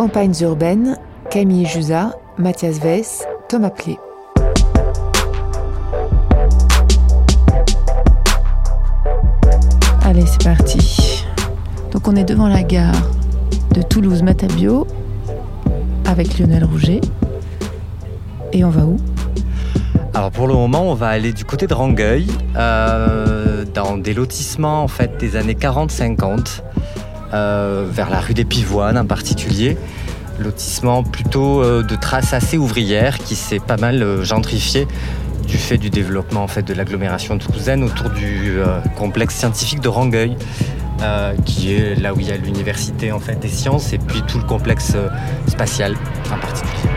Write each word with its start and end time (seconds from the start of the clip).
Campagnes 0.00 0.32
urbaines, 0.40 0.96
Camille 1.30 1.66
Jusa, 1.66 2.14
Mathias 2.38 2.78
Weiss, 2.78 3.22
Thomas 3.50 3.68
Plé. 3.68 3.98
Allez, 10.02 10.24
c'est 10.24 10.42
parti. 10.42 11.26
Donc 11.92 12.08
on 12.08 12.16
est 12.16 12.24
devant 12.24 12.48
la 12.48 12.62
gare 12.62 12.94
de 13.74 13.82
Toulouse-Matabio 13.82 14.86
avec 16.06 16.38
Lionel 16.38 16.64
Rouget. 16.64 17.02
Et 18.54 18.64
on 18.64 18.70
va 18.70 18.86
où? 18.86 18.96
Alors 20.14 20.30
pour 20.30 20.48
le 20.48 20.54
moment, 20.54 20.90
on 20.90 20.94
va 20.94 21.08
aller 21.08 21.34
du 21.34 21.44
côté 21.44 21.66
de 21.66 21.74
Rangueil, 21.74 22.26
euh, 22.56 23.66
dans 23.74 23.98
des 23.98 24.14
lotissements 24.14 24.82
en 24.82 24.88
fait 24.88 25.18
des 25.18 25.36
années 25.36 25.52
40-50, 25.52 26.62
euh, 27.32 27.86
vers 27.90 28.10
la 28.10 28.20
rue 28.20 28.34
des 28.34 28.44
Pivoines 28.44 28.98
en 28.98 29.06
particulier. 29.06 29.76
Lotissement 30.38 31.02
plutôt 31.02 31.62
euh, 31.62 31.82
de 31.82 31.96
traces 31.96 32.32
assez 32.32 32.56
ouvrières 32.56 33.18
qui 33.18 33.34
s'est 33.34 33.58
pas 33.58 33.76
mal 33.76 34.22
gentrifié 34.22 34.86
du 35.46 35.56
fait 35.56 35.78
du 35.78 35.90
développement 35.90 36.42
en 36.42 36.48
fait 36.48 36.62
de 36.62 36.74
l'agglomération 36.74 37.36
toulousaine 37.38 37.82
autour 37.82 38.10
du 38.10 38.58
complexe 38.96 39.34
scientifique 39.34 39.80
de 39.80 39.88
Rangueil. 39.88 40.36
qui 41.44 41.74
est 41.74 41.94
là 42.00 42.14
où 42.14 42.20
il 42.20 42.28
y 42.28 42.30
a 42.30 42.36
l'université 42.36 43.10
en 43.10 43.18
fait 43.18 43.40
des 43.40 43.48
sciences 43.48 43.92
et 43.92 43.98
puis 43.98 44.22
tout 44.28 44.38
le 44.38 44.44
complexe 44.44 44.94
spatial 45.48 45.96
en 46.32 46.38
particulier. 46.38 46.90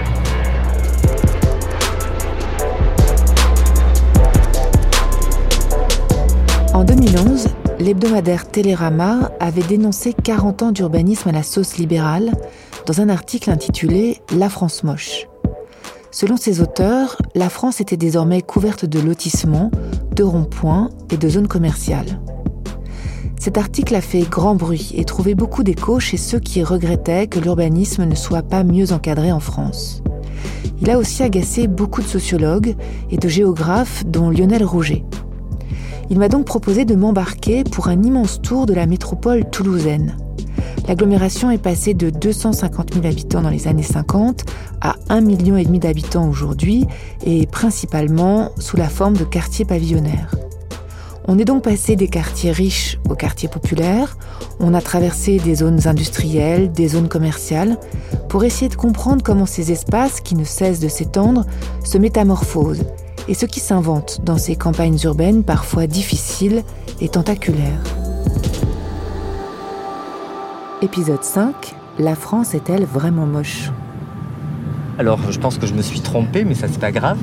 En 6.73 6.83
2011, 6.83 7.47
l'hebdomadaire 7.79 8.47
Télérama 8.47 9.31
avait 9.39 9.63
dénoncé 9.63 10.13
40 10.13 10.63
ans 10.63 10.71
d'urbanisme 10.71 11.29
à 11.29 11.31
la 11.31 11.43
sauce 11.43 11.77
libérale 11.77 12.31
dans 12.85 13.01
un 13.01 13.09
article 13.09 13.49
intitulé 13.49 14.21
La 14.35 14.49
France 14.49 14.83
moche. 14.83 15.27
Selon 16.11 16.37
ses 16.37 16.61
auteurs, 16.61 17.17
la 17.33 17.49
France 17.49 17.81
était 17.81 17.97
désormais 17.97 18.41
couverte 18.41 18.85
de 18.85 18.99
lotissements, 18.99 19.71
de 20.15 20.23
ronds-points 20.23 20.89
et 21.11 21.17
de 21.17 21.29
zones 21.29 21.47
commerciales. 21.47 22.19
Cet 23.39 23.57
article 23.57 23.95
a 23.95 24.01
fait 24.01 24.21
grand 24.21 24.55
bruit 24.55 24.91
et 24.95 25.05
trouvé 25.05 25.35
beaucoup 25.35 25.63
d'écho 25.63 25.99
chez 25.99 26.17
ceux 26.17 26.39
qui 26.39 26.63
regrettaient 26.63 27.27
que 27.27 27.39
l'urbanisme 27.39 28.05
ne 28.05 28.15
soit 28.15 28.43
pas 28.43 28.63
mieux 28.63 28.93
encadré 28.93 29.31
en 29.31 29.39
France. 29.39 30.01
Il 30.81 30.89
a 30.89 30.97
aussi 30.97 31.23
agacé 31.23 31.67
beaucoup 31.67 32.01
de 32.01 32.07
sociologues 32.07 32.75
et 33.09 33.17
de 33.17 33.27
géographes, 33.27 34.05
dont 34.05 34.29
Lionel 34.29 34.63
Rouget. 34.63 35.03
Il 36.13 36.19
m'a 36.19 36.29
donc 36.29 36.45
proposé 36.45 36.85
de 36.85 36.93
m'embarquer 36.93 37.63
pour 37.63 37.87
un 37.87 38.03
immense 38.03 38.39
tour 38.39 38.67
de 38.67 38.75
la 38.75 38.85
métropole 38.85 39.49
toulousaine. 39.49 40.15
L'agglomération 40.87 41.49
est 41.49 41.57
passée 41.57 41.95
de 41.95 42.11
250 42.11 42.93
000 42.93 43.07
habitants 43.07 43.41
dans 43.41 43.49
les 43.49 43.67
années 43.67 43.81
50 43.81 44.43
à 44.79 44.93
1,5 45.09 45.21
million 45.23 45.79
d'habitants 45.79 46.29
aujourd'hui 46.29 46.85
et 47.25 47.47
principalement 47.47 48.51
sous 48.59 48.77
la 48.77 48.89
forme 48.89 49.17
de 49.17 49.23
quartiers 49.23 49.65
pavillonnaires. 49.65 50.35
On 51.27 51.39
est 51.39 51.45
donc 51.45 51.63
passé 51.63 51.95
des 51.95 52.09
quartiers 52.09 52.51
riches 52.51 52.99
aux 53.09 53.15
quartiers 53.15 53.49
populaires, 53.49 54.15
on 54.59 54.75
a 54.75 54.81
traversé 54.81 55.39
des 55.39 55.55
zones 55.55 55.87
industrielles, 55.87 56.71
des 56.71 56.89
zones 56.89 57.07
commerciales, 57.07 57.79
pour 58.29 58.43
essayer 58.43 58.69
de 58.69 58.75
comprendre 58.75 59.23
comment 59.23 59.47
ces 59.47 59.71
espaces, 59.71 60.21
qui 60.21 60.35
ne 60.35 60.43
cessent 60.43 60.79
de 60.79 60.89
s'étendre, 60.89 61.47
se 61.83 61.97
métamorphosent 61.97 62.83
et 63.27 63.33
ce 63.33 63.45
qui 63.45 63.59
s'invente 63.59 64.21
dans 64.23 64.37
ces 64.37 64.55
campagnes 64.55 64.97
urbaines 65.03 65.43
parfois 65.43 65.87
difficiles 65.87 66.63
et 67.01 67.09
tentaculaires. 67.09 67.81
Épisode 70.81 71.23
5 71.23 71.53
La 71.99 72.15
France 72.15 72.53
est-elle 72.53 72.85
vraiment 72.85 73.25
moche? 73.25 73.71
Alors, 74.99 75.19
je 75.31 75.39
pense 75.39 75.57
que 75.57 75.65
je 75.65 75.73
me 75.73 75.81
suis 75.81 76.01
trompé, 76.01 76.43
mais 76.43 76.53
ça 76.55 76.67
c'est 76.67 76.79
pas 76.79 76.91
grave. 76.91 77.19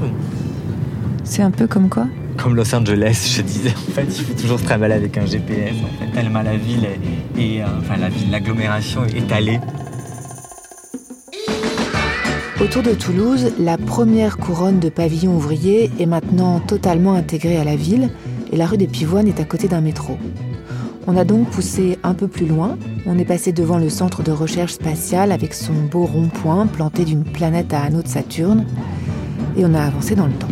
C'est 1.24 1.42
un 1.42 1.50
peu 1.50 1.66
comme 1.66 1.88
quoi? 1.88 2.06
Comme 2.36 2.56
Los 2.56 2.74
Angeles, 2.74 3.32
je 3.36 3.42
disais. 3.42 3.70
En 3.70 3.92
fait, 3.92 4.06
il 4.06 4.24
faut 4.24 4.34
toujours 4.34 4.60
travailler 4.62 4.94
avec 4.94 5.16
un 5.18 5.26
GPS. 5.26 5.74
En 5.84 6.04
fait, 6.04 6.10
tellement 6.12 6.42
la 6.42 6.56
ville 6.56 6.88
et 7.38 7.62
euh, 7.62 7.66
enfin 7.78 7.96
la 7.96 8.08
ville, 8.08 8.30
l'agglomération 8.30 9.04
est 9.04 9.18
étalée 9.18 9.60
Autour 12.62 12.82
de 12.82 12.92
Toulouse, 12.92 13.52
la 13.58 13.78
première 13.78 14.36
couronne 14.36 14.80
de 14.80 14.90
pavillons 14.90 15.34
ouvriers 15.34 15.90
est 15.98 16.04
maintenant 16.04 16.60
totalement 16.60 17.14
intégrée 17.14 17.56
à 17.56 17.64
la 17.64 17.74
ville 17.74 18.10
et 18.52 18.56
la 18.58 18.66
rue 18.66 18.76
des 18.76 18.86
Pivoines 18.86 19.26
est 19.26 19.40
à 19.40 19.44
côté 19.44 19.66
d'un 19.66 19.80
métro. 19.80 20.18
On 21.06 21.16
a 21.16 21.24
donc 21.24 21.48
poussé 21.48 21.98
un 22.02 22.12
peu 22.12 22.28
plus 22.28 22.46
loin, 22.46 22.76
on 23.06 23.18
est 23.18 23.24
passé 23.24 23.52
devant 23.52 23.78
le 23.78 23.88
centre 23.88 24.22
de 24.22 24.30
recherche 24.30 24.72
spatiale 24.72 25.32
avec 25.32 25.54
son 25.54 25.72
beau 25.72 26.04
rond-point 26.04 26.66
planté 26.66 27.06
d'une 27.06 27.24
planète 27.24 27.72
à 27.72 27.80
anneau 27.80 28.02
de 28.02 28.08
Saturne 28.08 28.66
et 29.56 29.64
on 29.64 29.72
a 29.72 29.80
avancé 29.80 30.14
dans 30.14 30.26
le 30.26 30.34
temps. 30.34 30.48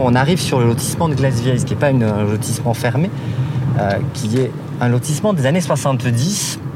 On 0.00 0.16
arrive 0.16 0.40
sur 0.40 0.58
le 0.58 0.66
lotissement 0.66 1.08
de 1.08 1.14
Glace 1.14 1.40
Vieille, 1.40 1.60
ce 1.60 1.64
qui 1.64 1.74
n'est 1.74 1.80
pas 1.80 1.90
un 1.90 2.24
lotissement 2.24 2.74
fermé, 2.74 3.10
euh, 3.78 3.92
qui 4.12 4.38
est 4.38 4.50
un 4.80 4.88
lotissement 4.88 5.32
des 5.32 5.46
années 5.46 5.60
70 5.60 6.58
euh, 6.58 6.71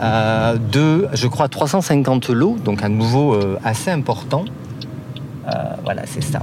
de, 0.00 1.08
je 1.12 1.26
crois, 1.26 1.48
350 1.48 2.30
lots, 2.30 2.56
donc 2.64 2.82
à 2.82 2.88
nouveau 2.88 3.34
euh, 3.34 3.58
assez 3.64 3.90
important. 3.90 4.44
Euh, 5.46 5.50
voilà, 5.84 6.02
c'est 6.06 6.22
ça. 6.22 6.40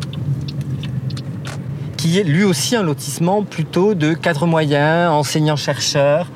Qui 1.97 2.19
est 2.19 2.23
lui 2.23 2.43
aussi 2.43 2.75
un 2.75 2.83
lotissement 2.83 3.43
plutôt 3.43 3.93
de 3.93 4.13
cadres 4.13 4.47
moyens, 4.47 5.11
enseignants-chercheurs, 5.11 6.27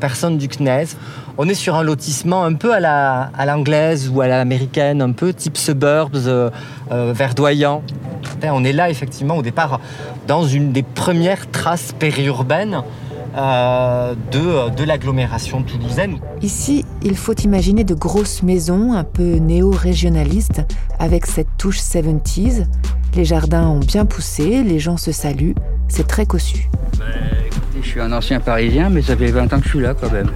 personnes 0.00 0.36
du 0.36 0.48
CNES. 0.48 0.96
On 1.38 1.48
est 1.48 1.54
sur 1.54 1.74
un 1.76 1.82
lotissement 1.82 2.44
un 2.44 2.52
peu 2.54 2.74
à 2.74 3.46
l'anglaise 3.46 4.10
ou 4.12 4.20
à 4.20 4.28
l'américaine, 4.28 5.00
un 5.00 5.12
peu 5.12 5.32
type 5.32 5.56
suburbs, 5.56 6.50
verdoyant. 6.90 7.82
On 8.42 8.62
est 8.62 8.74
là 8.74 8.90
effectivement 8.90 9.36
au 9.36 9.42
départ 9.42 9.80
dans 10.26 10.44
une 10.44 10.72
des 10.72 10.82
premières 10.82 11.50
traces 11.50 11.92
périurbaines 11.98 12.82
euh, 13.36 14.14
de, 14.30 14.74
de 14.76 14.84
l'agglomération 14.84 15.62
toulousaine. 15.62 16.18
Ici, 16.42 16.84
il 17.02 17.16
faut 17.16 17.34
imaginer 17.34 17.84
de 17.84 17.94
grosses 17.94 18.42
maisons 18.42 18.92
un 18.92 19.04
peu 19.04 19.36
néo-régionalistes 19.36 20.62
avec 20.98 21.26
cette 21.26 21.48
touche 21.58 21.80
70s. 21.80 22.66
Les 23.16 23.24
jardins 23.24 23.66
ont 23.66 23.80
bien 23.80 24.06
poussé, 24.06 24.62
les 24.62 24.78
gens 24.78 24.96
se 24.96 25.12
saluent, 25.12 25.54
c'est 25.88 26.06
très 26.06 26.26
cossu. 26.26 26.68
Bah, 26.98 27.04
je 27.80 27.86
suis 27.86 28.00
un 28.00 28.12
ancien 28.12 28.40
parisien, 28.40 28.88
mais 28.88 29.02
ça 29.02 29.16
fait 29.16 29.30
20 29.30 29.52
ans 29.52 29.58
que 29.58 29.64
je 29.64 29.68
suis 29.68 29.80
là 29.80 29.94
quand 29.94 30.10
même. 30.10 30.30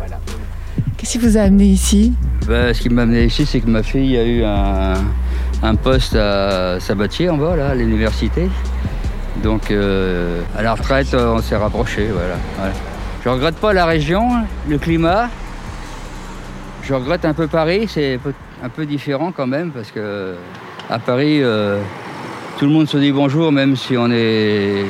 Qu'est-ce 0.96 1.12
qui 1.12 1.18
vous 1.18 1.36
a 1.36 1.42
amené 1.42 1.66
ici? 1.66 2.12
Bah, 2.46 2.74
Ce 2.74 2.80
qui 2.80 2.88
m'a 2.88 3.02
amené 3.02 3.24
ici, 3.24 3.46
c'est 3.46 3.60
que 3.60 3.68
ma 3.68 3.82
fille 3.82 4.16
a 4.16 4.24
eu 4.24 4.42
un, 4.44 5.74
poste 5.76 6.16
à 6.16 6.80
Sabatier 6.80 7.30
en 7.30 7.36
bas, 7.36 7.56
là, 7.56 7.68
à 7.70 7.74
l'université. 7.74 8.48
Donc 9.42 9.70
euh, 9.70 10.42
à 10.56 10.62
la 10.62 10.74
retraite, 10.74 11.14
on 11.14 11.40
s'est 11.40 11.56
rapprochés. 11.56 12.08
Voilà, 12.12 12.72
Je 13.24 13.28
regrette 13.28 13.56
pas 13.56 13.72
la 13.72 13.86
région, 13.86 14.28
le 14.68 14.78
climat. 14.78 15.28
Je 16.82 16.94
regrette 16.94 17.24
un 17.24 17.34
peu 17.34 17.46
Paris, 17.46 17.86
c'est 17.88 18.18
un 18.62 18.68
peu 18.68 18.86
différent 18.86 19.30
quand 19.30 19.46
même 19.46 19.70
parce 19.70 19.90
que 19.90 20.34
à 20.90 20.98
Paris, 20.98 21.42
euh, 21.42 21.80
tout 22.58 22.64
le 22.64 22.72
monde 22.72 22.88
se 22.88 22.96
dit 22.96 23.12
bonjour 23.12 23.52
même 23.52 23.76
si 23.76 23.96
on 23.96 24.08
n'est 24.08 24.84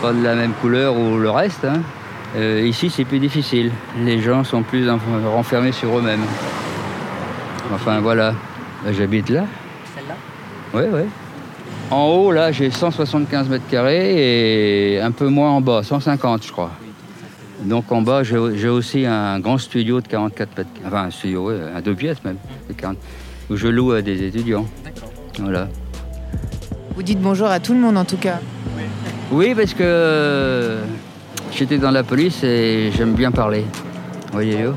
pas 0.00 0.12
de 0.12 0.22
la 0.22 0.34
même 0.34 0.52
couleur 0.60 0.96
ou 0.96 1.18
le 1.18 1.30
reste. 1.30 1.64
Hein. 1.64 1.82
Euh, 2.36 2.62
ici, 2.64 2.90
c'est 2.90 3.04
plus 3.04 3.18
difficile. 3.18 3.72
Les 4.04 4.20
gens 4.20 4.44
sont 4.44 4.62
plus 4.62 4.88
renfermés 4.88 5.72
sur 5.72 5.98
eux-mêmes. 5.98 6.24
Enfin 7.74 8.00
voilà, 8.00 8.34
j'habite 8.90 9.28
là. 9.30 9.44
Celle-là? 9.94 10.14
Oui, 10.74 10.82
oui. 10.92 11.08
En 11.90 12.04
haut, 12.04 12.32
là, 12.32 12.52
j'ai 12.52 12.70
175 12.70 13.48
mètres 13.48 13.66
carrés 13.70 14.94
et 14.94 15.00
un 15.00 15.10
peu 15.10 15.28
moins 15.28 15.50
en 15.50 15.60
bas, 15.62 15.82
150, 15.82 16.46
je 16.46 16.52
crois. 16.52 16.70
Donc 17.64 17.90
en 17.90 18.02
bas, 18.02 18.22
j'ai 18.22 18.68
aussi 18.68 19.06
un 19.06 19.40
grand 19.40 19.58
studio 19.58 20.00
de 20.00 20.06
44 20.06 20.58
mètres 20.58 20.70
Enfin, 20.86 21.04
un 21.04 21.10
studio, 21.10 21.48
un 21.48 21.80
deux 21.80 21.94
pièces 21.94 22.22
même, 22.24 22.36
où 23.50 23.56
je 23.56 23.68
loue 23.68 23.92
à 23.92 24.02
des 24.02 24.22
étudiants. 24.22 24.66
Voilà. 25.38 25.68
Vous 26.94 27.02
dites 27.02 27.20
bonjour 27.20 27.48
à 27.48 27.58
tout 27.58 27.72
le 27.72 27.80
monde 27.80 27.96
en 27.96 28.04
tout 28.04 28.16
cas 28.16 28.40
Oui, 29.32 29.54
parce 29.54 29.72
que 29.72 30.78
j'étais 31.52 31.78
dans 31.78 31.90
la 31.90 32.02
police 32.02 32.44
et 32.44 32.90
j'aime 32.96 33.14
bien 33.14 33.30
parler. 33.30 33.64
Voyez-vous 34.32 34.74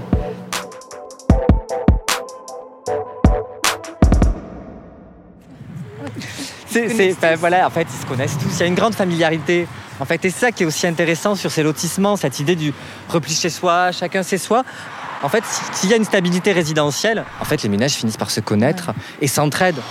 c'est, 6.71 7.35
voilà, 7.35 7.67
en 7.67 7.69
fait, 7.69 7.87
ils 7.93 8.01
se 8.01 8.05
connaissent 8.05 8.37
tous. 8.37 8.49
Il 8.55 8.59
y 8.59 8.63
a 8.63 8.65
une 8.65 8.75
grande 8.75 8.95
familiarité. 8.95 9.67
En 9.99 10.05
fait, 10.05 10.25
et 10.25 10.29
c'est 10.29 10.39
ça 10.39 10.51
qui 10.51 10.63
est 10.63 10.65
aussi 10.65 10.87
intéressant 10.87 11.35
sur 11.35 11.51
ces 11.51 11.63
lotissements, 11.63 12.15
cette 12.15 12.39
idée 12.39 12.55
du 12.55 12.73
repli 13.09 13.33
chez 13.33 13.49
soi, 13.49 13.91
chacun 13.91 14.23
chez 14.23 14.37
soi. 14.37 14.63
En 15.21 15.29
fait, 15.29 15.43
s'il 15.73 15.89
y 15.89 15.93
a 15.93 15.97
une 15.97 16.05
stabilité 16.05 16.51
résidentielle, 16.51 17.23
en 17.39 17.45
fait, 17.45 17.61
les 17.61 17.69
ménages 17.69 17.93
finissent 17.93 18.17
par 18.17 18.31
se 18.31 18.39
connaître 18.39 18.91
et 19.21 19.27
s'entraident. 19.27 19.81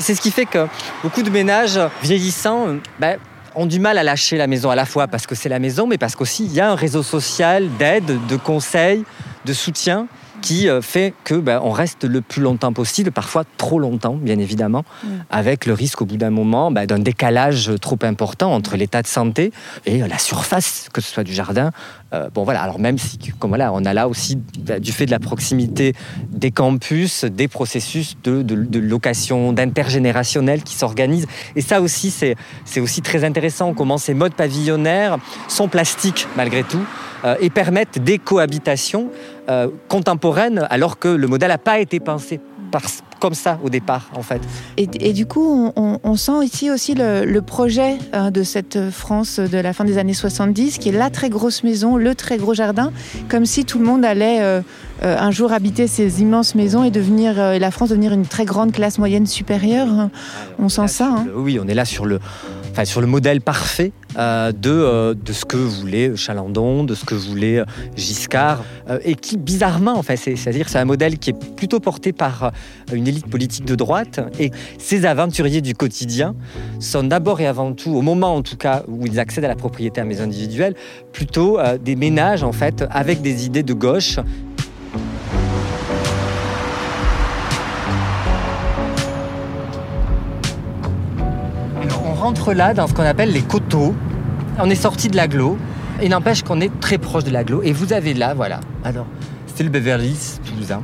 C'est 0.00 0.14
ce 0.14 0.20
qui 0.20 0.30
fait 0.30 0.46
que 0.46 0.66
beaucoup 1.04 1.22
de 1.22 1.30
ménages 1.30 1.78
vieillissants, 2.02 2.78
ben, 2.98 3.18
ont 3.54 3.66
du 3.66 3.78
mal 3.78 3.98
à 3.98 4.02
lâcher 4.02 4.36
la 4.36 4.46
maison 4.46 4.70
à 4.70 4.74
la 4.74 4.86
fois 4.86 5.06
parce 5.06 5.26
que 5.26 5.34
c'est 5.34 5.48
la 5.48 5.58
maison, 5.58 5.86
mais 5.86 5.98
parce 5.98 6.16
qu'aussi 6.16 6.44
il 6.44 6.52
y 6.52 6.60
a 6.60 6.70
un 6.70 6.74
réseau 6.74 7.02
social 7.02 7.68
d'aide, 7.78 8.26
de 8.26 8.36
conseils, 8.36 9.04
de 9.44 9.52
soutien 9.52 10.06
qui 10.40 10.68
euh, 10.68 10.82
fait 10.82 11.14
que 11.24 11.34
ben, 11.34 11.60
on 11.62 11.70
reste 11.70 12.04
le 12.04 12.20
plus 12.20 12.42
longtemps 12.42 12.72
possible, 12.72 13.10
parfois 13.10 13.44
trop 13.56 13.78
longtemps, 13.78 14.14
bien 14.14 14.38
évidemment, 14.38 14.84
mm. 15.02 15.08
avec 15.30 15.66
le 15.66 15.74
risque 15.74 16.02
au 16.02 16.06
bout 16.06 16.16
d'un 16.16 16.30
moment 16.30 16.70
ben, 16.70 16.86
d'un 16.86 16.98
décalage 16.98 17.70
trop 17.80 17.98
important 18.02 18.52
entre 18.52 18.76
l'état 18.76 19.02
de 19.02 19.06
santé 19.06 19.52
et 19.86 19.98
la 19.98 20.18
surface, 20.18 20.88
que 20.92 21.00
ce 21.00 21.12
soit 21.12 21.24
du 21.24 21.32
jardin. 21.32 21.70
Euh, 22.12 22.28
bon 22.32 22.44
voilà, 22.44 22.62
alors 22.62 22.78
même 22.78 22.98
si, 22.98 23.18
comme 23.38 23.50
voilà, 23.50 23.72
on 23.72 23.84
a 23.84 23.94
là 23.94 24.08
aussi 24.08 24.36
ben, 24.58 24.80
du 24.80 24.92
fait 24.92 25.06
de 25.06 25.10
la 25.10 25.20
proximité 25.20 25.94
des 26.30 26.50
campus, 26.50 27.24
des 27.24 27.48
processus 27.48 28.16
de, 28.24 28.42
de, 28.42 28.78
location 28.80 29.52
d'intergénérationnel 29.52 30.62
qui 30.62 30.74
s'organisent. 30.74 31.26
Et 31.54 31.60
ça 31.60 31.80
aussi, 31.80 32.10
c'est 32.10 32.80
aussi 32.80 33.02
très 33.02 33.24
intéressant 33.24 33.74
comment 33.74 33.98
ces 33.98 34.14
modes 34.14 34.34
pavillonnaires 34.34 35.18
sont 35.48 35.68
plastiques 35.68 36.26
malgré 36.36 36.64
tout. 36.64 36.84
Euh, 37.24 37.36
et 37.40 37.50
permettent 37.50 38.02
des 38.02 38.18
cohabitations 38.18 39.10
euh, 39.50 39.68
contemporaines 39.88 40.64
alors 40.70 41.00
que 41.00 41.08
le 41.08 41.26
modèle 41.26 41.48
n'a 41.48 41.58
pas 41.58 41.80
été 41.80 41.98
pensé 41.98 42.38
comme 43.18 43.34
ça 43.34 43.58
au 43.64 43.68
départ, 43.68 44.08
en 44.14 44.22
fait. 44.22 44.40
Et, 44.76 45.12
du 45.12 45.26
coup, 45.26 45.72
on, 45.74 46.16
sent 46.16 46.44
ici 46.44 46.70
aussi 46.70 46.94
le, 46.94 47.40
projet 47.40 47.98
hein, 48.12 48.30
de 48.30 48.44
cette 48.44 48.90
France 48.92 49.40
de 49.40 49.58
la 49.58 49.72
fin 49.72 49.84
des 49.84 49.98
années 49.98 50.14
70, 50.14 50.78
qui 50.78 50.90
est 50.90 50.92
la 50.92 51.10
très 51.10 51.30
grosse 51.30 51.64
maison, 51.64 51.96
le 51.96 52.14
très 52.14 52.38
gros 52.38 52.54
jardin, 52.54 52.92
comme 53.28 53.44
si 53.44 53.64
tout 53.64 53.80
le 53.80 53.84
monde 53.84 54.04
allait 54.04 54.40
euh, 54.40 54.62
un 55.02 55.32
jour 55.32 55.52
habiter 55.52 55.88
ces 55.88 56.22
immenses 56.22 56.54
maisons 56.54 56.84
et 56.84 56.92
devenir 56.92 57.34
la 57.58 57.70
France 57.72 57.88
devenir 57.88 58.12
une 58.12 58.26
très 58.26 58.44
grande 58.44 58.70
classe 58.70 58.98
moyenne 58.98 59.26
supérieure. 59.26 59.88
Hein. 59.88 60.10
On, 60.60 60.68
sent 60.68 60.86
ça. 60.86 61.08
Hein. 61.08 61.26
Oui, 61.34 61.58
on 61.60 61.66
est 61.66 61.74
là 61.74 61.84
sur 61.84 62.06
le, 62.06 62.20
enfin, 62.70 62.84
sur 62.84 63.00
le 63.00 63.06
modèle 63.06 63.40
parfait 63.40 63.92
euh, 64.16 64.50
de, 64.52 64.70
euh, 64.70 65.14
de 65.14 65.32
ce 65.32 65.44
que 65.44 65.56
voulait 65.56 66.16
Chalandon, 66.16 66.84
de 66.84 66.94
ce 66.94 67.04
que 67.04 67.14
voulait 67.14 67.60
euh, 67.60 67.64
Giscard, 67.96 68.64
et 69.04 69.14
qui 69.14 69.36
bizarrement, 69.36 69.98
en 69.98 70.02
c'est-à-dire 70.02 70.68
c'est 70.68 70.78
un 70.78 70.84
modèle 70.84 71.18
qui 71.18 71.30
est 71.30 71.54
plutôt 71.56 71.78
porté 71.78 72.12
par 72.12 72.50
une 72.92 73.06
élite 73.06 73.28
politique 73.28 73.64
de 73.64 73.76
droite, 73.76 74.20
et 74.40 74.50
ces 74.78 75.06
aventuriers 75.06 75.60
du 75.60 75.74
quotidien 75.74 76.34
sont 76.80 77.04
d'abord 77.04 77.40
et 77.40 77.46
avant 77.46 77.72
tout, 77.72 77.90
au 77.90 78.02
moment 78.02 78.34
en 78.34 78.42
tout 78.42 78.56
cas 78.56 78.82
où 78.88 79.06
ils 79.06 79.20
accèdent 79.20 79.44
à 79.44 79.48
la 79.48 79.54
propriété 79.54 80.00
à 80.00 80.04
maison 80.04 80.24
individuelle, 80.24 80.74
plutôt 81.12 81.58
des 81.80 81.94
ménages 81.94 82.42
en 82.42 82.52
fait 82.52 82.84
avec 82.90 83.22
des 83.22 83.46
idées 83.46 83.62
de 83.62 83.74
gauche 83.74 84.18
rentre 92.30 92.52
là 92.54 92.74
dans 92.74 92.86
ce 92.86 92.94
qu'on 92.94 93.02
appelle 93.02 93.32
les 93.32 93.42
coteaux. 93.42 93.92
On 94.60 94.70
est 94.70 94.76
sorti 94.76 95.08
de 95.08 95.16
l'aglo. 95.16 95.58
Et 96.00 96.08
n'empêche 96.08 96.44
qu'on 96.44 96.60
est 96.60 96.70
très 96.78 96.96
proche 96.96 97.24
de 97.24 97.30
l'aglo. 97.30 97.60
Et 97.64 97.72
vous 97.72 97.92
avez 97.92 98.14
là, 98.14 98.34
voilà. 98.34 98.60
Alors, 98.84 99.06
c'est 99.52 99.64
le 99.64 99.68
Beverly 99.68 100.16
toulousain. 100.46 100.80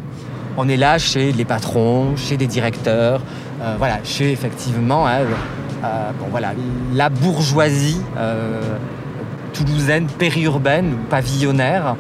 On 0.57 0.69
est 0.69 0.77
là 0.77 0.99
chez 0.99 1.31
les 1.31 1.45
patrons, 1.45 2.17
chez 2.17 2.37
les 2.37 2.49
directeurs, 2.49 3.23
euh, 3.63 3.77
voilà, 3.79 3.99
chez 4.03 4.33
effectivement, 4.33 5.07
hein, 5.07 5.21
euh, 5.85 6.11
bon 6.19 6.27
voilà, 6.33 6.53
la 6.93 7.11
bourgeoisie 7.11 8.01
euh, 8.19 8.61
toulousaine, 9.53 10.07
périurbaine 10.07 10.95
ou 10.95 11.09
pavillonnaire, 11.09 11.95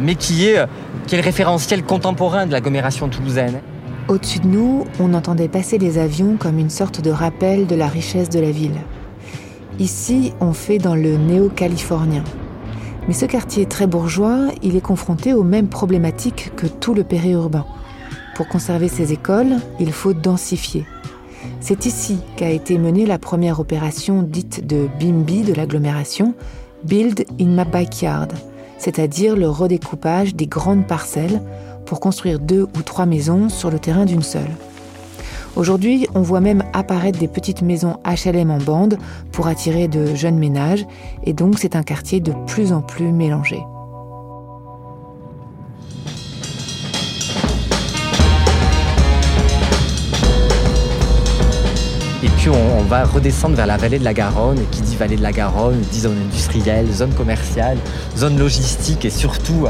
mais 0.00 0.14
qui 0.14 0.46
est, 0.46 0.64
qui 1.06 1.14
est 1.14 1.18
le 1.18 1.24
référentiel 1.24 1.82
contemporain 1.82 2.46
de 2.46 2.52
l'agglomération 2.52 3.08
toulousaine. 3.08 3.60
Au-dessus 4.10 4.40
de 4.40 4.48
nous, 4.48 4.86
on 4.98 5.14
entendait 5.14 5.46
passer 5.46 5.78
les 5.78 5.96
avions 5.96 6.36
comme 6.36 6.58
une 6.58 6.68
sorte 6.68 7.00
de 7.00 7.12
rappel 7.12 7.68
de 7.68 7.76
la 7.76 7.86
richesse 7.86 8.28
de 8.28 8.40
la 8.40 8.50
ville. 8.50 8.80
Ici, 9.78 10.32
on 10.40 10.52
fait 10.52 10.78
dans 10.78 10.96
le 10.96 11.16
néo-californien. 11.16 12.24
Mais 13.06 13.14
ce 13.14 13.24
quartier 13.24 13.66
très 13.66 13.86
bourgeois, 13.86 14.48
il 14.64 14.74
est 14.74 14.80
confronté 14.80 15.32
aux 15.32 15.44
mêmes 15.44 15.68
problématiques 15.68 16.50
que 16.56 16.66
tout 16.66 16.92
le 16.92 17.04
périurbain. 17.04 17.64
Pour 18.34 18.48
conserver 18.48 18.88
ses 18.88 19.12
écoles, 19.12 19.58
il 19.78 19.92
faut 19.92 20.12
densifier. 20.12 20.86
C'est 21.60 21.86
ici 21.86 22.18
qu'a 22.34 22.50
été 22.50 22.78
menée 22.78 23.06
la 23.06 23.20
première 23.20 23.60
opération 23.60 24.24
dite 24.24 24.66
de 24.66 24.88
BIMBI 24.98 25.42
de 25.42 25.54
l'agglomération, 25.54 26.34
Build 26.82 27.26
in 27.40 27.46
My 27.46 27.64
Backyard, 27.64 28.30
c'est-à-dire 28.76 29.36
le 29.36 29.48
redécoupage 29.48 30.34
des 30.34 30.48
grandes 30.48 30.88
parcelles 30.88 31.40
pour 31.90 31.98
construire 31.98 32.38
deux 32.38 32.68
ou 32.76 32.82
trois 32.82 33.04
maisons 33.04 33.48
sur 33.48 33.68
le 33.68 33.80
terrain 33.80 34.04
d'une 34.04 34.22
seule. 34.22 34.52
Aujourd'hui, 35.56 36.06
on 36.14 36.22
voit 36.22 36.38
même 36.38 36.62
apparaître 36.72 37.18
des 37.18 37.26
petites 37.26 37.62
maisons 37.62 37.96
HLM 38.04 38.52
en 38.52 38.58
bande 38.58 38.96
pour 39.32 39.48
attirer 39.48 39.88
de 39.88 40.14
jeunes 40.14 40.38
ménages, 40.38 40.86
et 41.24 41.32
donc 41.32 41.58
c'est 41.58 41.74
un 41.74 41.82
quartier 41.82 42.20
de 42.20 42.32
plus 42.46 42.72
en 42.72 42.80
plus 42.80 43.10
mélangé. 43.10 43.58
Et 52.22 52.28
puis 52.36 52.50
on, 52.50 52.82
va 52.84 53.04
redescendre 53.04 53.56
vers 53.56 53.66
la 53.66 53.76
vallée 53.76 53.98
de 53.98 54.04
la 54.04 54.14
Garonne, 54.14 54.58
et 54.58 54.66
qui 54.70 54.80
dit 54.82 54.94
vallée 54.94 55.16
de 55.16 55.22
la 55.22 55.32
Garonne, 55.32 55.80
dit 55.90 56.00
zone 56.00 56.18
industrielle, 56.24 56.86
zone 56.92 57.12
commerciale, 57.14 57.78
zone 58.16 58.38
logistique 58.38 59.04
et 59.04 59.10
surtout 59.10 59.66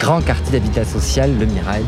grand 0.00 0.22
quartier 0.22 0.58
d'habitat 0.58 0.84
social, 0.84 1.30
le 1.38 1.46
Mirail. 1.46 1.84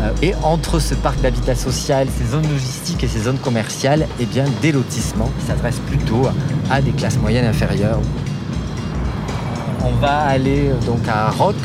Euh, 0.00 0.10
et 0.22 0.34
entre 0.42 0.78
ce 0.78 0.94
parc 0.94 1.20
d'habitat 1.20 1.54
social, 1.54 2.06
ces 2.16 2.30
zones 2.30 2.48
logistiques 2.48 3.02
et 3.02 3.08
ces 3.08 3.20
zones 3.20 3.38
commerciales, 3.38 4.06
eh 4.20 4.24
bien, 4.24 4.44
des 4.62 4.72
lotissements 4.72 5.30
qui 5.38 5.46
s'adressent 5.46 5.82
plutôt 5.86 6.22
à 6.70 6.80
des 6.80 6.92
classes 6.92 7.18
moyennes 7.18 7.46
inférieures. 7.46 7.98
On 9.84 9.92
va 10.00 10.18
aller 10.20 10.68
euh, 10.68 10.86
donc 10.86 11.00
à 11.08 11.30
Roc, 11.30 11.56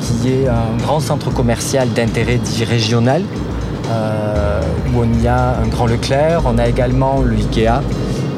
qui 0.00 0.28
est 0.28 0.48
un 0.48 0.76
grand 0.78 1.00
centre 1.00 1.30
commercial 1.30 1.88
d'intérêt 1.90 2.38
dit 2.38 2.64
régional, 2.64 3.22
euh, 3.90 4.60
où 4.94 5.00
on 5.02 5.22
y 5.22 5.26
a 5.26 5.58
un 5.58 5.66
grand 5.66 5.86
Leclerc. 5.86 6.42
On 6.44 6.56
a 6.56 6.68
également 6.68 7.20
le 7.20 7.36
Ikea 7.36 7.80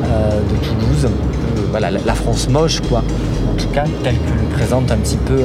de 0.02 0.56
Toulouse. 0.66 1.08
la 1.78 2.14
France 2.14 2.48
moche, 2.48 2.80
quoi. 2.80 3.02
En 3.50 3.56
tout 3.56 3.68
cas, 3.68 3.84
tel 4.02 4.14
que 4.14 4.32
le 4.40 4.48
présente 4.56 4.90
un 4.90 4.96
petit 4.96 5.16
peu 5.16 5.44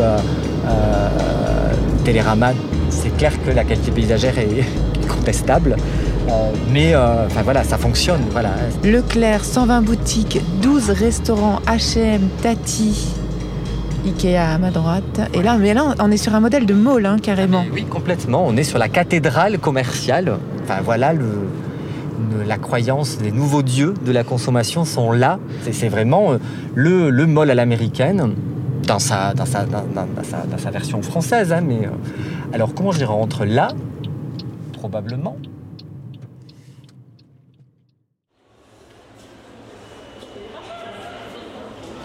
Télérama, 2.04 2.54
c'est 2.90 3.16
clair 3.18 3.34
que 3.44 3.52
la 3.52 3.64
qualité 3.64 3.92
paysagère 3.92 4.38
est 4.40 4.64
contestable. 5.08 5.76
Euh, 6.30 6.52
mais 6.72 6.94
euh, 6.94 7.26
enfin 7.26 7.42
voilà, 7.44 7.64
ça 7.64 7.78
fonctionne. 7.78 8.22
Voilà. 8.32 8.52
Leclerc, 8.84 9.44
120 9.44 9.82
boutiques, 9.82 10.40
12 10.62 10.90
restaurants, 10.92 11.60
HM, 11.68 12.28
Tati, 12.42 13.08
Ikea 14.06 14.38
à 14.38 14.58
ma 14.58 14.72
droite. 14.72 15.22
Et 15.34 15.42
là, 15.42 15.58
mais 15.58 15.74
là, 15.74 15.96
on 16.00 16.12
est 16.12 16.18
sur 16.18 16.34
un 16.36 16.40
modèle 16.40 16.66
de 16.66 16.74
mall, 16.74 17.06
hein, 17.06 17.18
carrément. 17.22 17.66
oui, 17.74 17.84
complètement. 17.86 18.46
On 18.46 18.56
est 18.56 18.64
sur 18.64 18.78
la 18.78 18.90
cathédrale 18.90 19.58
commerciale. 19.60 20.38
Enfin 20.64 20.80
voilà, 20.84 21.14
le, 21.14 21.26
la 22.46 22.58
croyance 22.58 23.18
des 23.18 23.32
nouveaux 23.32 23.64
dieux 23.64 23.94
de 24.06 24.12
la 24.12 24.24
consommation 24.24 24.86
sont 24.86 25.12
là. 25.12 25.40
C'est 25.72 25.90
vraiment 25.90 26.32
le, 26.76 27.10
le 27.10 27.26
mall 27.26 27.50
à 27.52 27.56
l'américaine 27.56 28.34
dans 28.88 29.00
sa, 29.00 29.34
version 30.72 31.02
française. 31.02 31.52
Hein, 31.52 31.62
mais, 31.62 31.86
euh, 31.86 32.54
alors 32.54 32.74
comment 32.74 32.92
je 32.92 33.00
les 33.00 33.06
rentre 33.06 33.46
là 33.46 33.70
Probablement. 34.74 35.38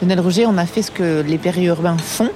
Lionel 0.00 0.20
Roger, 0.20 0.46
on 0.46 0.58
a 0.58 0.66
fait 0.66 0.82
ce 0.82 0.90
que 0.90 1.22
les 1.22 1.38
périurbains 1.38 1.96
font. 1.96 2.30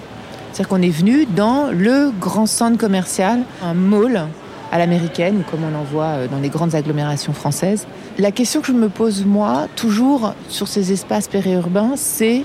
C'est-à-dire 0.52 0.68
qu'on 0.68 0.82
est 0.82 0.88
venu 0.88 1.26
dans 1.26 1.70
le 1.72 2.12
grand 2.18 2.46
centre 2.46 2.78
commercial, 2.78 3.40
un 3.62 3.74
mall 3.74 4.28
à 4.70 4.78
l'américaine, 4.78 5.42
comme 5.50 5.60
on 5.64 5.76
en 5.76 5.82
voit 5.82 6.04
euh, 6.04 6.28
dans 6.28 6.38
les 6.38 6.48
grandes 6.48 6.74
agglomérations 6.74 7.32
françaises. 7.32 7.86
La 8.18 8.30
question 8.30 8.60
que 8.60 8.68
je 8.68 8.72
me 8.72 8.88
pose, 8.88 9.24
moi, 9.24 9.66
toujours 9.74 10.34
sur 10.48 10.68
ces 10.68 10.92
espaces 10.92 11.28
périurbains, 11.28 11.94
c'est 11.96 12.44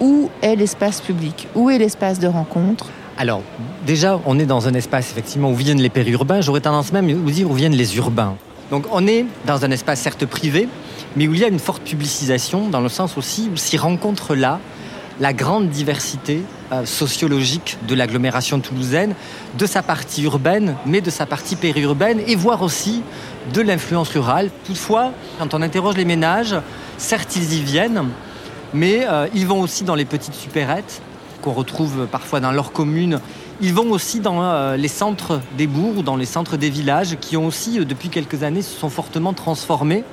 où 0.00 0.30
est 0.42 0.56
l'espace 0.56 1.00
public? 1.00 1.48
Où 1.54 1.70
est 1.70 1.78
l'espace 1.78 2.18
de 2.18 2.28
rencontre? 2.28 2.86
Alors, 3.16 3.42
déjà, 3.84 4.20
on 4.26 4.38
est 4.38 4.46
dans 4.46 4.68
un 4.68 4.74
espace 4.74 5.10
effectivement 5.10 5.50
où 5.50 5.54
viennent 5.54 5.82
les 5.82 5.88
périurbains. 5.88 6.40
J'aurais 6.40 6.60
tendance 6.60 6.92
même 6.92 7.08
à 7.08 7.14
vous 7.14 7.30
dire 7.30 7.50
où 7.50 7.54
viennent 7.54 7.74
les 7.74 7.96
urbains. 7.96 8.36
Donc, 8.70 8.84
on 8.92 9.06
est 9.06 9.26
dans 9.46 9.64
un 9.64 9.70
espace 9.70 10.00
certes 10.00 10.26
privé, 10.26 10.68
mais 11.16 11.26
où 11.26 11.34
il 11.34 11.40
y 11.40 11.44
a 11.44 11.48
une 11.48 11.58
forte 11.58 11.82
publicisation, 11.82 12.68
dans 12.68 12.80
le 12.80 12.88
sens 12.88 13.18
aussi 13.18 13.50
où 13.52 13.56
s'y 13.56 13.76
rencontre 13.76 14.34
là 14.34 14.60
la 15.20 15.32
grande 15.32 15.68
diversité 15.68 16.42
euh, 16.70 16.84
sociologique 16.86 17.76
de 17.88 17.94
l'agglomération 17.96 18.60
toulousaine, 18.60 19.14
de 19.58 19.66
sa 19.66 19.82
partie 19.82 20.22
urbaine, 20.22 20.76
mais 20.86 21.00
de 21.00 21.10
sa 21.10 21.26
partie 21.26 21.56
périurbaine, 21.56 22.20
et 22.26 22.36
voire 22.36 22.62
aussi 22.62 23.02
de 23.52 23.60
l'influence 23.60 24.10
rurale. 24.10 24.50
Toutefois, 24.64 25.10
quand 25.38 25.54
on 25.54 25.62
interroge 25.62 25.96
les 25.96 26.04
ménages, 26.04 26.54
certes 26.98 27.34
ils 27.34 27.54
y 27.54 27.62
viennent, 27.62 28.10
mais 28.74 29.06
euh, 29.06 29.28
ils 29.34 29.46
vont 29.46 29.60
aussi 29.60 29.84
dans 29.84 29.94
les 29.94 30.04
petites 30.04 30.34
supérettes 30.34 31.00
qu'on 31.42 31.52
retrouve 31.52 32.06
parfois 32.06 32.40
dans 32.40 32.52
leur 32.52 32.72
commune. 32.72 33.20
Ils 33.60 33.72
vont 33.72 33.90
aussi 33.90 34.20
dans 34.20 34.42
euh, 34.42 34.76
les 34.76 34.88
centres 34.88 35.40
des 35.56 35.66
bourgs, 35.66 36.02
dans 36.02 36.16
les 36.16 36.26
centres 36.26 36.56
des 36.56 36.70
villages, 36.70 37.16
qui 37.20 37.36
ont 37.36 37.46
aussi, 37.46 37.78
euh, 37.78 37.84
depuis 37.84 38.08
quelques 38.08 38.42
années, 38.42 38.62
se 38.62 38.78
sont 38.78 38.90
fortement 38.90 39.32
transformés. 39.32 40.04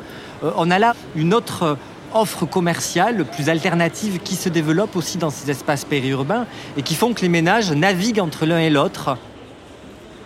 on 0.57 0.69
a 0.69 0.79
là 0.79 0.93
une 1.15 1.33
autre 1.33 1.77
offre 2.13 2.45
commerciale 2.45 3.25
plus 3.25 3.49
alternative 3.49 4.19
qui 4.23 4.35
se 4.35 4.47
développe 4.47 4.95
aussi 4.95 5.17
dans 5.17 5.29
ces 5.29 5.51
espaces 5.51 5.83
périurbains 5.83 6.45
et 6.77 6.81
qui 6.81 6.95
font 6.95 7.13
que 7.13 7.21
les 7.21 7.29
ménages 7.29 7.71
naviguent 7.71 8.21
entre 8.21 8.45
l'un 8.45 8.59
et 8.59 8.69
l'autre. 8.69 9.17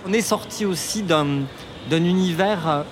On 0.08 0.14
est 0.14 0.22
sorti 0.22 0.66
aussi 0.66 1.02
d'un 1.04 1.46
univers 1.92 2.86